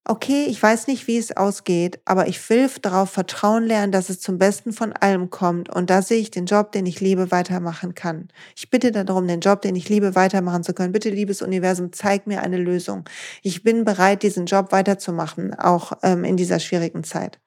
okay, 0.05 0.45
ich 0.47 0.61
weiß 0.61 0.87
nicht, 0.87 1.07
wie 1.07 1.17
es 1.17 1.35
ausgeht, 1.35 1.99
aber 2.05 2.27
ich 2.27 2.49
will 2.49 2.69
darauf 2.81 3.11
vertrauen 3.11 3.65
lernen, 3.65 3.91
dass 3.91 4.09
es 4.09 4.19
zum 4.19 4.37
Besten 4.37 4.73
von 4.73 4.93
allem 4.93 5.29
kommt 5.29 5.69
und 5.69 5.89
dass 5.89 6.09
ich 6.09 6.31
den 6.31 6.45
Job, 6.45 6.71
den 6.71 6.85
ich 6.85 6.99
liebe, 6.99 7.31
weitermachen 7.31 7.93
kann. 7.93 8.29
Ich 8.55 8.69
bitte 8.69 8.91
darum, 8.91 9.27
den 9.27 9.39
Job, 9.39 9.61
den 9.61 9.75
ich 9.75 9.87
liebe, 9.87 10.15
weitermachen 10.15 10.63
zu 10.63 10.73
können. 10.73 10.93
Bitte, 10.93 11.09
liebes 11.09 11.41
Universum, 11.41 11.93
zeig 11.93 12.25
mir 12.27 12.41
eine 12.41 12.57
Lösung. 12.57 13.05
Ich 13.43 13.63
bin 13.63 13.85
bereit, 13.85 14.23
diesen 14.23 14.45
Job 14.45 14.71
weiterzumachen, 14.71 15.53
auch 15.53 15.93
ähm, 16.01 16.23
in 16.23 16.37
dieser 16.37 16.59
schwierigen 16.59 17.03
Zeit. 17.03 17.39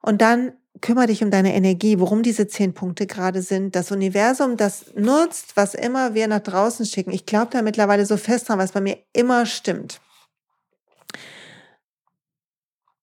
Und 0.00 0.22
dann 0.22 0.52
kümmere 0.80 1.06
dich 1.06 1.22
um 1.22 1.30
deine 1.30 1.54
Energie, 1.54 1.98
worum 1.98 2.22
diese 2.22 2.46
zehn 2.46 2.74
Punkte 2.74 3.06
gerade 3.06 3.42
sind. 3.42 3.76
Das 3.76 3.90
Universum, 3.92 4.56
das 4.56 4.86
nutzt, 4.96 5.56
was 5.56 5.74
immer 5.74 6.14
wir 6.14 6.28
nach 6.28 6.40
draußen 6.40 6.86
schicken. 6.86 7.12
Ich 7.12 7.26
glaube 7.26 7.50
da 7.52 7.62
mittlerweile 7.62 8.04
so 8.06 8.16
fest 8.16 8.48
dran, 8.48 8.58
was 8.58 8.72
bei 8.72 8.80
mir 8.80 8.98
immer 9.12 9.46
stimmt. 9.46 10.00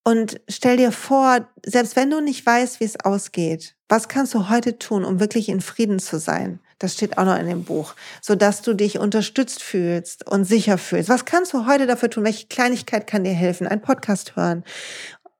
Und 0.09 0.41
stell 0.49 0.77
dir 0.77 0.91
vor, 0.91 1.47
selbst 1.63 1.95
wenn 1.95 2.09
du 2.09 2.19
nicht 2.19 2.43
weißt, 2.43 2.79
wie 2.79 2.85
es 2.85 2.99
ausgeht, 2.99 3.75
was 3.89 4.07
kannst 4.07 4.33
du 4.33 4.49
heute 4.49 4.79
tun, 4.79 5.05
um 5.05 5.19
wirklich 5.19 5.49
in 5.49 5.61
Frieden 5.61 5.99
zu 5.99 6.17
sein? 6.17 6.59
Das 6.79 6.95
steht 6.95 7.19
auch 7.19 7.25
noch 7.25 7.37
in 7.37 7.45
dem 7.45 7.63
Buch, 7.63 7.93
so 8.19 8.33
dass 8.33 8.63
du 8.63 8.73
dich 8.73 8.97
unterstützt 8.97 9.61
fühlst 9.61 10.27
und 10.27 10.45
sicher 10.45 10.79
fühlst. 10.79 11.09
Was 11.09 11.25
kannst 11.25 11.53
du 11.53 11.67
heute 11.67 11.85
dafür 11.85 12.09
tun? 12.09 12.23
Welche 12.23 12.47
Kleinigkeit 12.47 13.05
kann 13.05 13.23
dir 13.23 13.33
helfen? 13.33 13.67
Ein 13.67 13.83
Podcast 13.83 14.35
hören 14.35 14.63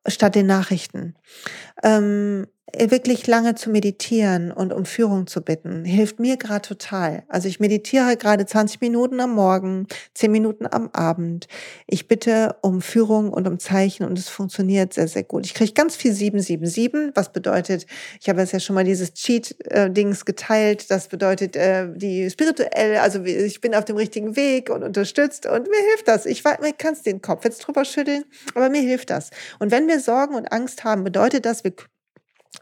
statt 0.05 0.35
den 0.35 0.45
Nachrichten. 0.45 1.15
Ähm, 1.81 2.45
wirklich 2.77 3.25
lange 3.27 3.55
zu 3.55 3.69
meditieren 3.69 4.51
und 4.51 4.73
um 4.73 4.85
Führung 4.85 5.27
zu 5.27 5.41
bitten, 5.41 5.85
hilft 5.85 6.19
mir 6.19 6.37
gerade 6.37 6.67
total. 6.67 7.23
Also 7.27 7.47
ich 7.47 7.59
meditiere 7.59 8.15
gerade 8.17 8.45
20 8.45 8.81
Minuten 8.81 9.19
am 9.19 9.33
Morgen, 9.33 9.87
10 10.13 10.31
Minuten 10.31 10.65
am 10.69 10.89
Abend. 10.93 11.47
Ich 11.87 12.07
bitte 12.07 12.55
um 12.61 12.81
Führung 12.81 13.31
und 13.31 13.47
um 13.47 13.59
Zeichen 13.59 14.05
und 14.05 14.17
es 14.19 14.29
funktioniert 14.29 14.93
sehr, 14.93 15.07
sehr 15.07 15.23
gut. 15.23 15.45
Ich 15.45 15.53
kriege 15.53 15.73
ganz 15.73 15.95
viel 15.95 16.13
777, 16.13 17.15
was 17.15 17.31
bedeutet, 17.31 17.85
ich 18.19 18.29
habe 18.29 18.41
jetzt 18.41 18.53
ja 18.53 18.59
schon 18.59 18.75
mal 18.75 18.83
dieses 18.83 19.13
Cheat-Dings 19.13 20.25
geteilt, 20.25 20.91
das 20.91 21.07
bedeutet 21.07 21.55
äh, 21.55 21.87
die 21.95 22.29
spirituell, 22.29 22.97
also 22.97 23.23
ich 23.23 23.61
bin 23.61 23.73
auf 23.73 23.85
dem 23.85 23.97
richtigen 23.97 24.35
Weg 24.35 24.69
und 24.69 24.83
unterstützt 24.83 25.45
und 25.45 25.67
mir 25.67 25.87
hilft 25.89 26.07
das. 26.07 26.25
Ich, 26.25 26.43
ich 26.45 26.77
kann 26.77 26.93
es 26.93 27.01
den 27.01 27.21
Kopf 27.21 27.45
jetzt 27.45 27.59
drüber 27.59 27.85
schütteln, 27.85 28.25
aber 28.53 28.69
mir 28.69 28.81
hilft 28.81 29.09
das. 29.09 29.29
Und 29.59 29.71
wenn 29.71 29.87
wir 29.87 29.99
Sorgen 29.99 30.35
und 30.35 30.51
Angst 30.51 30.83
haben, 30.83 31.03
bedeutet 31.03 31.45
das, 31.45 31.63
wir 31.63 31.73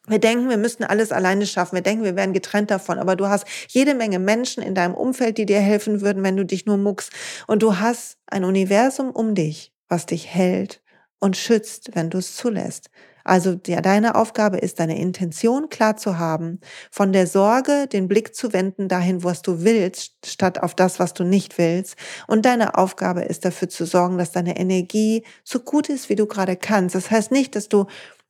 wir 0.07 0.19
denken, 0.19 0.49
wir 0.49 0.57
müssten 0.57 0.83
alles 0.83 1.11
alleine 1.11 1.45
schaffen. 1.45 1.75
Wir 1.75 1.83
denken, 1.83 2.03
wir 2.03 2.15
wären 2.15 2.33
getrennt 2.33 2.71
davon. 2.71 2.97
Aber 2.97 3.15
du 3.15 3.27
hast 3.27 3.45
jede 3.67 3.93
Menge 3.93 4.19
Menschen 4.19 4.63
in 4.63 4.73
deinem 4.73 4.95
Umfeld, 4.95 5.37
die 5.37 5.45
dir 5.45 5.59
helfen 5.59 6.01
würden, 6.01 6.23
wenn 6.23 6.37
du 6.37 6.45
dich 6.45 6.65
nur 6.65 6.77
muckst. 6.77 7.11
Und 7.45 7.61
du 7.61 7.77
hast 7.79 8.17
ein 8.27 8.43
Universum 8.43 9.11
um 9.11 9.35
dich, 9.35 9.73
was 9.89 10.05
dich 10.05 10.27
hält 10.27 10.81
und 11.19 11.35
schützt, 11.35 11.91
wenn 11.93 12.09
du 12.09 12.19
es 12.19 12.35
zulässt. 12.35 12.89
Also 13.27 13.59
ja, 13.67 13.81
deine 13.81 14.15
Aufgabe 14.15 14.57
ist, 14.57 14.79
deine 14.79 14.97
Intention 14.97 15.67
klar 15.67 15.97
zu 15.97 16.17
haben, 16.17 16.61
von 16.89 17.11
der 17.11 17.27
Sorge 17.27 17.85
den 17.87 18.07
Blick 18.07 18.33
zu 18.33 18.53
wenden 18.53 18.87
dahin, 18.87 19.21
was 19.21 19.41
du 19.41 19.65
willst, 19.65 20.13
statt 20.25 20.63
auf 20.63 20.75
das, 20.75 20.97
was 20.97 21.13
du 21.13 21.25
nicht 21.25 21.57
willst. 21.57 21.97
Und 22.27 22.45
deine 22.45 22.77
Aufgabe 22.77 23.23
ist 23.23 23.43
dafür 23.43 23.67
zu 23.67 23.85
sorgen, 23.85 24.17
dass 24.17 24.31
deine 24.31 24.57
Energie 24.57 25.25
so 25.43 25.59
gut 25.59 25.89
ist, 25.89 26.07
wie 26.07 26.15
du 26.15 26.25
gerade 26.25 26.55
kannst. 26.55 26.95
Das 26.95 27.11
heißt 27.11 27.31
nicht, 27.31 27.57
dass 27.57 27.67
du 27.67 27.87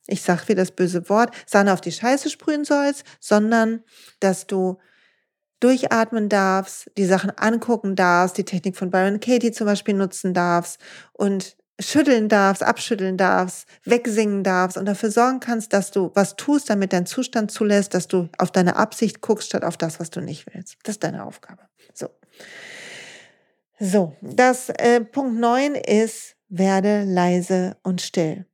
ich 0.08 0.22
sag 0.22 0.48
wie 0.48 0.54
das 0.54 0.72
böse 0.72 1.08
Wort, 1.08 1.34
Sahne 1.46 1.72
auf 1.72 1.80
die 1.80 1.92
Scheiße 1.92 2.30
sprühen 2.30 2.64
sollst, 2.64 3.04
sondern 3.20 3.84
dass 4.20 4.46
du 4.46 4.78
durchatmen 5.60 6.28
darfst, 6.28 6.90
die 6.96 7.04
Sachen 7.04 7.30
angucken 7.30 7.94
darfst, 7.94 8.38
die 8.38 8.44
Technik 8.44 8.76
von 8.76 8.90
Byron 8.90 9.20
Katie 9.20 9.52
zum 9.52 9.66
Beispiel 9.66 9.94
nutzen 9.94 10.34
darfst 10.34 10.80
und 11.12 11.56
schütteln 11.80 12.28
darfst, 12.28 12.62
abschütteln 12.62 13.16
darfst, 13.16 13.68
wegsingen 13.84 14.42
darfst 14.42 14.76
und 14.76 14.86
dafür 14.86 15.10
sorgen 15.10 15.40
kannst, 15.40 15.72
dass 15.72 15.90
du 15.90 16.10
was 16.14 16.36
tust, 16.36 16.70
damit 16.70 16.92
dein 16.92 17.06
Zustand 17.06 17.50
zulässt, 17.50 17.94
dass 17.94 18.08
du 18.08 18.28
auf 18.38 18.50
deine 18.50 18.76
Absicht 18.76 19.20
guckst, 19.20 19.48
statt 19.48 19.64
auf 19.64 19.76
das, 19.76 20.00
was 20.00 20.10
du 20.10 20.20
nicht 20.20 20.46
willst. 20.52 20.76
Das 20.82 20.96
ist 20.96 21.04
deine 21.04 21.24
Aufgabe. 21.24 21.62
So. 21.94 22.08
So, 23.80 24.16
das 24.20 24.70
äh, 24.70 25.00
Punkt 25.00 25.38
neun 25.38 25.76
ist, 25.76 26.34
werde 26.48 27.04
leise 27.04 27.76
und 27.84 28.00
still. 28.00 28.44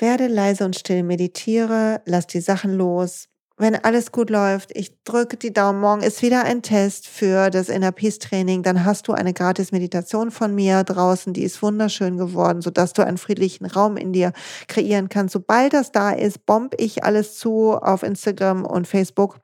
Werde 0.00 0.28
leise 0.28 0.64
und 0.64 0.76
still, 0.76 1.02
meditiere, 1.02 2.00
lass 2.06 2.26
die 2.26 2.40
Sachen 2.40 2.72
los. 2.72 3.28
Wenn 3.58 3.76
alles 3.76 4.12
gut 4.12 4.30
läuft, 4.30 4.74
ich 4.74 5.04
drücke 5.04 5.36
die 5.36 5.52
Daumen, 5.52 5.80
morgen 5.80 6.02
ist 6.02 6.22
wieder 6.22 6.44
ein 6.44 6.62
Test 6.62 7.06
für 7.06 7.50
das 7.50 7.68
Inner 7.68 7.92
Peace 7.92 8.18
Training, 8.18 8.62
dann 8.62 8.86
hast 8.86 9.06
du 9.06 9.12
eine 9.12 9.34
gratis 9.34 9.72
Meditation 9.72 10.30
von 10.30 10.54
mir 10.54 10.82
draußen, 10.84 11.34
die 11.34 11.42
ist 11.42 11.62
wunderschön 11.62 12.16
geworden, 12.16 12.62
sodass 12.62 12.94
du 12.94 13.04
einen 13.04 13.18
friedlichen 13.18 13.66
Raum 13.66 13.98
in 13.98 14.14
dir 14.14 14.32
kreieren 14.66 15.10
kannst. 15.10 15.34
Sobald 15.34 15.74
das 15.74 15.92
da 15.92 16.12
ist, 16.12 16.46
bomb 16.46 16.74
ich 16.78 17.04
alles 17.04 17.36
zu 17.36 17.74
auf 17.74 18.02
Instagram 18.02 18.64
und 18.64 18.88
Facebook. 18.88 19.36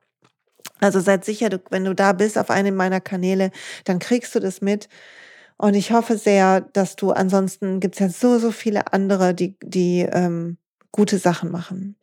Also 0.79 0.99
seid 0.99 1.23
sicher, 1.23 1.49
wenn 1.69 1.85
du 1.85 1.93
da 1.93 2.13
bist 2.13 2.39
auf 2.39 2.49
einem 2.49 2.75
meiner 2.75 3.01
Kanäle, 3.01 3.51
dann 3.85 3.99
kriegst 3.99 4.33
du 4.33 4.39
das 4.39 4.61
mit. 4.61 4.89
Und 5.57 5.73
ich 5.73 5.91
hoffe 5.91 6.17
sehr, 6.17 6.61
dass 6.61 6.95
du, 6.95 7.11
ansonsten 7.11 7.79
gibt 7.79 7.95
es 7.95 7.99
ja 7.99 8.09
so, 8.09 8.37
so 8.37 8.51
viele 8.51 8.93
andere, 8.93 9.33
die, 9.33 9.57
die 9.63 10.01
ähm, 10.01 10.57
gute 10.91 11.17
Sachen 11.17 11.51
machen. 11.51 11.95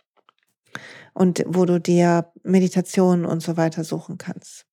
Und 1.12 1.44
wo 1.46 1.64
du 1.64 1.80
dir 1.80 2.32
Meditationen 2.42 3.24
und 3.24 3.40
so 3.40 3.56
weiter 3.56 3.84
suchen 3.84 4.18
kannst. 4.18 4.66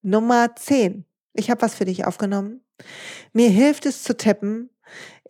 Nummer 0.00 0.56
10. 0.56 1.04
Ich 1.34 1.50
habe 1.50 1.60
was 1.60 1.74
für 1.74 1.84
dich 1.84 2.06
aufgenommen. 2.06 2.62
Mir 3.34 3.50
hilft 3.50 3.84
es 3.84 4.02
zu 4.02 4.16
tappen. 4.16 4.70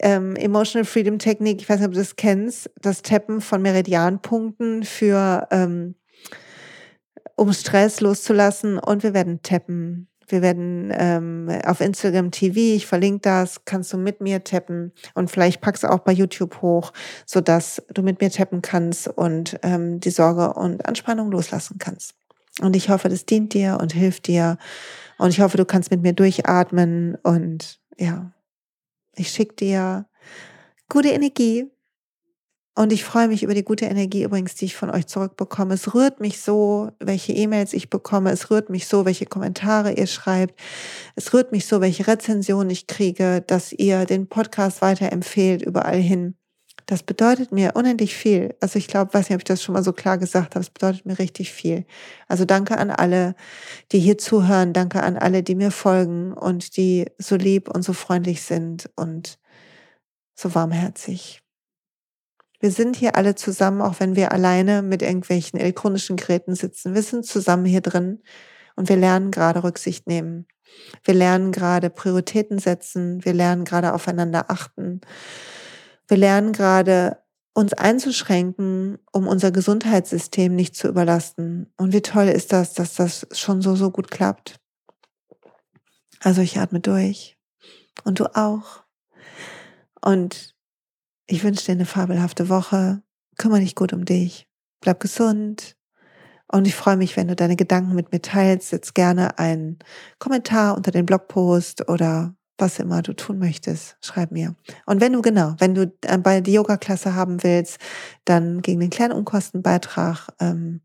Ähm, 0.01 0.37
Emotional 0.37 0.85
Freedom 0.85 1.19
Technik, 1.19 1.61
ich 1.61 1.69
weiß 1.69 1.79
nicht, 1.79 1.87
ob 1.87 1.95
du 1.95 2.01
das 2.01 2.17
kennst, 2.17 2.71
das 2.81 3.03
Tappen 3.03 3.41
von 3.41 3.63
Meridianpunkten 3.63 4.83
für 4.83 5.47
ähm, 5.53 5.95
um 7.37 7.53
Stress 7.53 8.01
loszulassen 8.01 8.79
und 8.79 9.05
wir 9.05 9.15
werden 9.15 9.43
tappen 9.43 10.09
wir 10.29 10.43
werden 10.43 10.93
ähm, 10.97 11.49
auf 11.65 11.81
Instagram 11.81 12.31
TV, 12.31 12.59
ich 12.59 12.87
verlinke 12.87 13.21
das, 13.23 13.65
kannst 13.65 13.93
du 13.93 13.99
mit 13.99 14.21
mir 14.21 14.45
tappen 14.45 14.93
und 15.15 15.31
vielleicht 15.31 15.61
packst 15.61 15.83
du 15.83 15.91
auch 15.91 16.01
bei 16.01 16.13
YouTube 16.13 16.63
hoch, 16.63 16.93
so 17.27 17.41
dass 17.41 17.83
du 17.93 18.03
mit 18.03 18.21
mir 18.21 18.31
tappen 18.31 18.63
kannst 18.63 19.09
und 19.09 19.59
ähm, 19.63 20.01
die 20.01 20.11
Sorge 20.11 20.55
und 20.55 20.87
Anspannung 20.87 21.31
loslassen 21.31 21.79
kannst. 21.79 22.15
Und 22.61 22.77
ich 22.77 22.89
hoffe, 22.89 23.09
das 23.09 23.27
dient 23.27 23.53
dir 23.53 23.79
und 23.81 23.93
hilft 23.93 24.29
dir. 24.29 24.59
Und 25.19 25.31
ich 25.31 25.41
hoffe, 25.41 25.57
du 25.57 25.65
kannst 25.65 25.91
mit 25.91 26.03
mir 26.03 26.13
durchatmen 26.13 27.17
und 27.23 27.81
ja, 27.99 28.33
ich 29.17 29.29
schicke 29.29 29.55
dir 29.57 30.07
gute 30.89 31.09
Energie 31.09 31.71
und 32.77 32.93
ich 32.93 33.05
freue 33.05 33.29
mich 33.29 33.45
über 33.45 33.55
die 33.55 33.63
gute 33.63 33.85
Energie 33.85 34.25
übrigens, 34.25 34.57
die 34.57 34.65
ich 34.65 34.75
von 34.75 34.91
euch 34.91 35.07
zurückbekomme. 35.07 35.75
Es 35.75 35.95
rührt 35.95 36.21
mich 36.21 36.41
so, 36.41 36.91
welche 36.99 37.33
E-Mails 37.33 37.73
ich 37.73 37.89
bekomme. 37.89 38.33
Es 38.33 38.51
rührt 38.51 38.69
mich 38.69 38.89
so, 38.89 39.05
welche 39.05 39.27
Kommentare 39.27 39.93
ihr 39.93 40.09
schreibt. 40.09 40.59
Es 41.15 41.33
rührt 41.33 41.53
mich 41.53 41.67
so, 41.67 41.81
welche 41.81 42.07
Rezensionen 42.09 42.71
ich 42.71 42.89
kriege, 42.89 43.43
dass 43.47 43.73
ihr 43.73 44.07
den 44.07 44.29
Podcast 44.29 44.83
weiterempfehlt 44.83 45.63
überall 45.63 45.99
hin. 45.99 46.35
Das 46.87 47.05
bedeutet 47.05 47.53
mir 47.53 47.73
unendlich 47.77 48.17
viel. 48.17 48.57
Also 48.61 48.79
ich 48.79 48.89
glaube, 48.89 49.15
weiß 49.15 49.29
nicht, 49.29 49.37
ob 49.37 49.41
ich 49.41 49.45
das 49.45 49.63
schon 49.63 49.73
mal 49.73 49.85
so 49.85 49.93
klar 49.93 50.19
gesagt 50.19 50.57
habe. 50.57 50.61
Es 50.61 50.71
bedeutet 50.71 51.07
mir 51.07 51.19
richtig 51.21 51.53
viel. 51.53 51.87
Also 52.27 52.45
danke 52.45 52.77
an 52.77 52.91
alle, 52.91 53.37
die 53.93 54.01
hier 54.01 54.19
zuhören. 54.19 54.73
Danke 54.73 55.03
an 55.03 55.17
alle, 55.17 55.45
die 55.45 55.55
mir 55.55 55.71
folgen 55.71 56.33
und 56.33 56.77
die 56.77 57.07
so 57.19 57.37
lieb 57.37 57.69
und 57.69 57.83
so 57.83 57.93
freundlich 57.93 58.43
sind 58.43 58.91
und 58.97 59.39
so 60.35 60.55
warmherzig. 60.57 61.44
Wir 62.65 62.71
sind 62.71 62.97
hier 62.97 63.15
alle 63.15 63.35
zusammen, 63.35 63.83
auch 63.83 64.01
wenn 64.01 64.17
wir 64.17 64.33
alleine 64.33 64.81
mit 64.81 65.03
irgendwelchen 65.03 65.61
elektronischen 65.61 66.17
Geräten 66.17 66.55
sitzen. 66.55 66.95
Wir 66.95 67.03
sind 67.03 67.27
zusammen 67.27 67.67
hier 67.67 67.83
drin 67.83 68.23
und 68.75 68.89
wir 68.89 68.97
lernen 68.97 69.31
gerade 69.31 69.63
Rücksicht 69.63 70.07
nehmen. 70.07 70.47
Wir 71.03 71.13
lernen 71.13 71.53
gerade 71.53 71.91
Prioritäten 71.91 72.59
setzen. 72.59 73.23
Wir 73.23 73.35
lernen 73.35 73.67
gerade 73.67 73.93
aufeinander 73.93 74.51
achten. 74.51 75.03
Wir 76.09 76.17
lernen 76.17 76.55
gerade 76.55 77.19
uns 77.53 77.75
einzuschränken, 77.75 78.99
um 79.13 79.29
unser 79.29 79.51
Gesundheitssystem 79.51 80.55
nicht 80.55 80.75
zu 80.75 80.89
überlasten. 80.89 81.71
Und 81.77 81.93
wie 81.93 82.01
toll 82.01 82.29
ist 82.29 82.55
das, 82.55 82.73
dass 82.73 82.95
das 82.95 83.27
schon 83.33 83.61
so, 83.61 83.77
so 83.77 83.91
gut 83.91 84.11
klappt. 84.11 84.59
Also 86.21 86.41
ich 86.41 86.59
atme 86.59 86.81
durch. 86.81 87.37
Und 88.05 88.21
du 88.21 88.35
auch. 88.35 88.85
Und 90.01 90.54
ich 91.27 91.45
wünsche 91.45 91.67
dir 91.67 91.73
eine 91.73 91.87
fabelhafte 91.87 92.49
Woche. 92.49 93.03
Kümmere 93.37 93.61
dich 93.61 93.75
gut 93.75 93.93
um 93.93 94.05
dich. 94.05 94.47
Bleib 94.81 95.01
gesund. 95.01 95.77
Und 96.51 96.67
ich 96.67 96.75
freue 96.75 96.97
mich, 96.97 97.17
wenn 97.17 97.29
du 97.29 97.37
deine 97.37 97.57
Gedanken 97.57 97.95
mit 97.95 98.13
mir 98.13 98.21
teilst. 98.21 98.69
Setz 98.69 98.95
gerne 98.95 99.39
einen 99.39 99.79
Kommentar 100.19 100.77
unter 100.77 100.91
den 100.91 101.07
Blogpost 101.07 101.89
oder 101.89 102.35
was 102.59 102.79
immer 102.79 103.03
du 103.03 103.15
tun 103.15 103.39
möchtest, 103.39 103.97
schreib 104.01 104.31
mir. 104.31 104.55
Und 104.87 105.01
wenn 105.01 105.13
du 105.13 105.23
genau, 105.23 105.55
wenn 105.59 105.75
du 105.75 105.93
äh, 106.03 106.19
bei 106.19 106.41
die 106.41 106.53
Yoga-Klasse 106.53 107.15
haben 107.15 107.43
willst, 107.43 107.79
dann 108.25 108.63
gegen 108.63 108.81
den 108.81 108.91
kleinen 108.91 109.13
Unkostenbeitrag 109.13 110.29
ähm, 110.41 110.81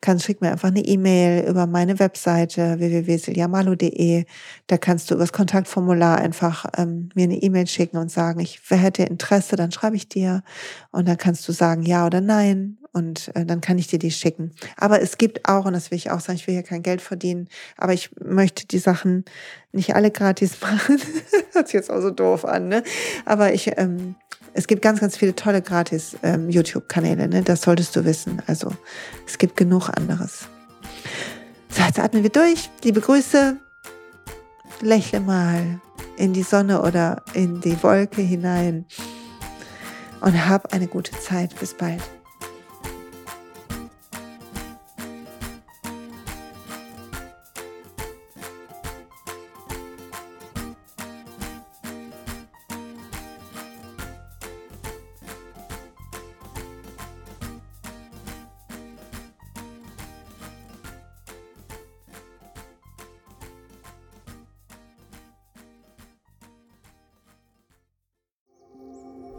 kannst 0.00 0.24
schick 0.24 0.40
mir 0.40 0.52
einfach 0.52 0.68
eine 0.68 0.84
E-Mail 0.84 1.48
über 1.48 1.66
meine 1.66 1.98
Webseite 1.98 2.78
www.siljamalo.de. 2.78 4.24
Da 4.66 4.78
kannst 4.78 5.10
du 5.10 5.14
über 5.14 5.24
das 5.24 5.32
Kontaktformular 5.32 6.18
einfach 6.18 6.66
ähm, 6.76 7.08
mir 7.14 7.24
eine 7.24 7.42
E-Mail 7.42 7.66
schicken 7.66 7.96
und 7.96 8.10
sagen, 8.10 8.40
ich 8.40 8.60
hätte 8.68 9.04
Interesse, 9.04 9.56
dann 9.56 9.72
schreibe 9.72 9.96
ich 9.96 10.08
dir 10.08 10.42
und 10.90 11.08
dann 11.08 11.16
kannst 11.16 11.46
du 11.48 11.52
sagen 11.52 11.82
ja 11.82 12.06
oder 12.06 12.20
nein 12.20 12.78
und 12.96 13.30
äh, 13.34 13.44
dann 13.44 13.60
kann 13.60 13.76
ich 13.76 13.88
dir 13.88 13.98
die 13.98 14.10
schicken. 14.10 14.52
Aber 14.76 15.02
es 15.02 15.18
gibt 15.18 15.46
auch, 15.48 15.66
und 15.66 15.74
das 15.74 15.90
will 15.90 15.98
ich 15.98 16.10
auch 16.10 16.20
sagen, 16.20 16.38
ich 16.38 16.46
will 16.46 16.54
hier 16.54 16.62
kein 16.62 16.82
Geld 16.82 17.02
verdienen, 17.02 17.48
aber 17.76 17.92
ich 17.92 18.10
möchte 18.18 18.66
die 18.66 18.78
Sachen 18.78 19.26
nicht 19.72 19.94
alle 19.94 20.10
gratis 20.10 20.60
machen. 20.62 20.98
Hört 21.52 21.68
sich 21.68 21.74
jetzt 21.74 21.90
auch 21.90 22.00
so 22.00 22.10
doof 22.10 22.44
an, 22.44 22.68
ne? 22.68 22.82
Aber 23.26 23.52
ich 23.52 23.70
ähm, 23.76 24.14
es 24.56 24.66
gibt 24.66 24.80
ganz, 24.80 25.00
ganz 25.00 25.18
viele 25.18 25.34
tolle 25.34 25.60
gratis 25.60 26.16
ähm, 26.22 26.48
YouTube-Kanäle, 26.48 27.28
ne? 27.28 27.42
das 27.42 27.60
solltest 27.60 27.94
du 27.94 28.06
wissen. 28.06 28.42
Also 28.46 28.72
es 29.26 29.36
gibt 29.36 29.56
genug 29.56 29.90
anderes. 29.90 30.48
So, 31.68 31.82
jetzt 31.82 31.98
atmen 31.98 32.22
wir 32.22 32.30
durch. 32.30 32.70
Liebe 32.82 33.02
Grüße. 33.02 33.58
Lächle 34.80 35.20
mal 35.20 35.80
in 36.16 36.32
die 36.32 36.42
Sonne 36.42 36.80
oder 36.80 37.22
in 37.34 37.60
die 37.60 37.82
Wolke 37.82 38.22
hinein 38.22 38.86
und 40.22 40.48
hab 40.48 40.72
eine 40.72 40.86
gute 40.86 41.12
Zeit. 41.20 41.58
Bis 41.60 41.74
bald. 41.74 42.00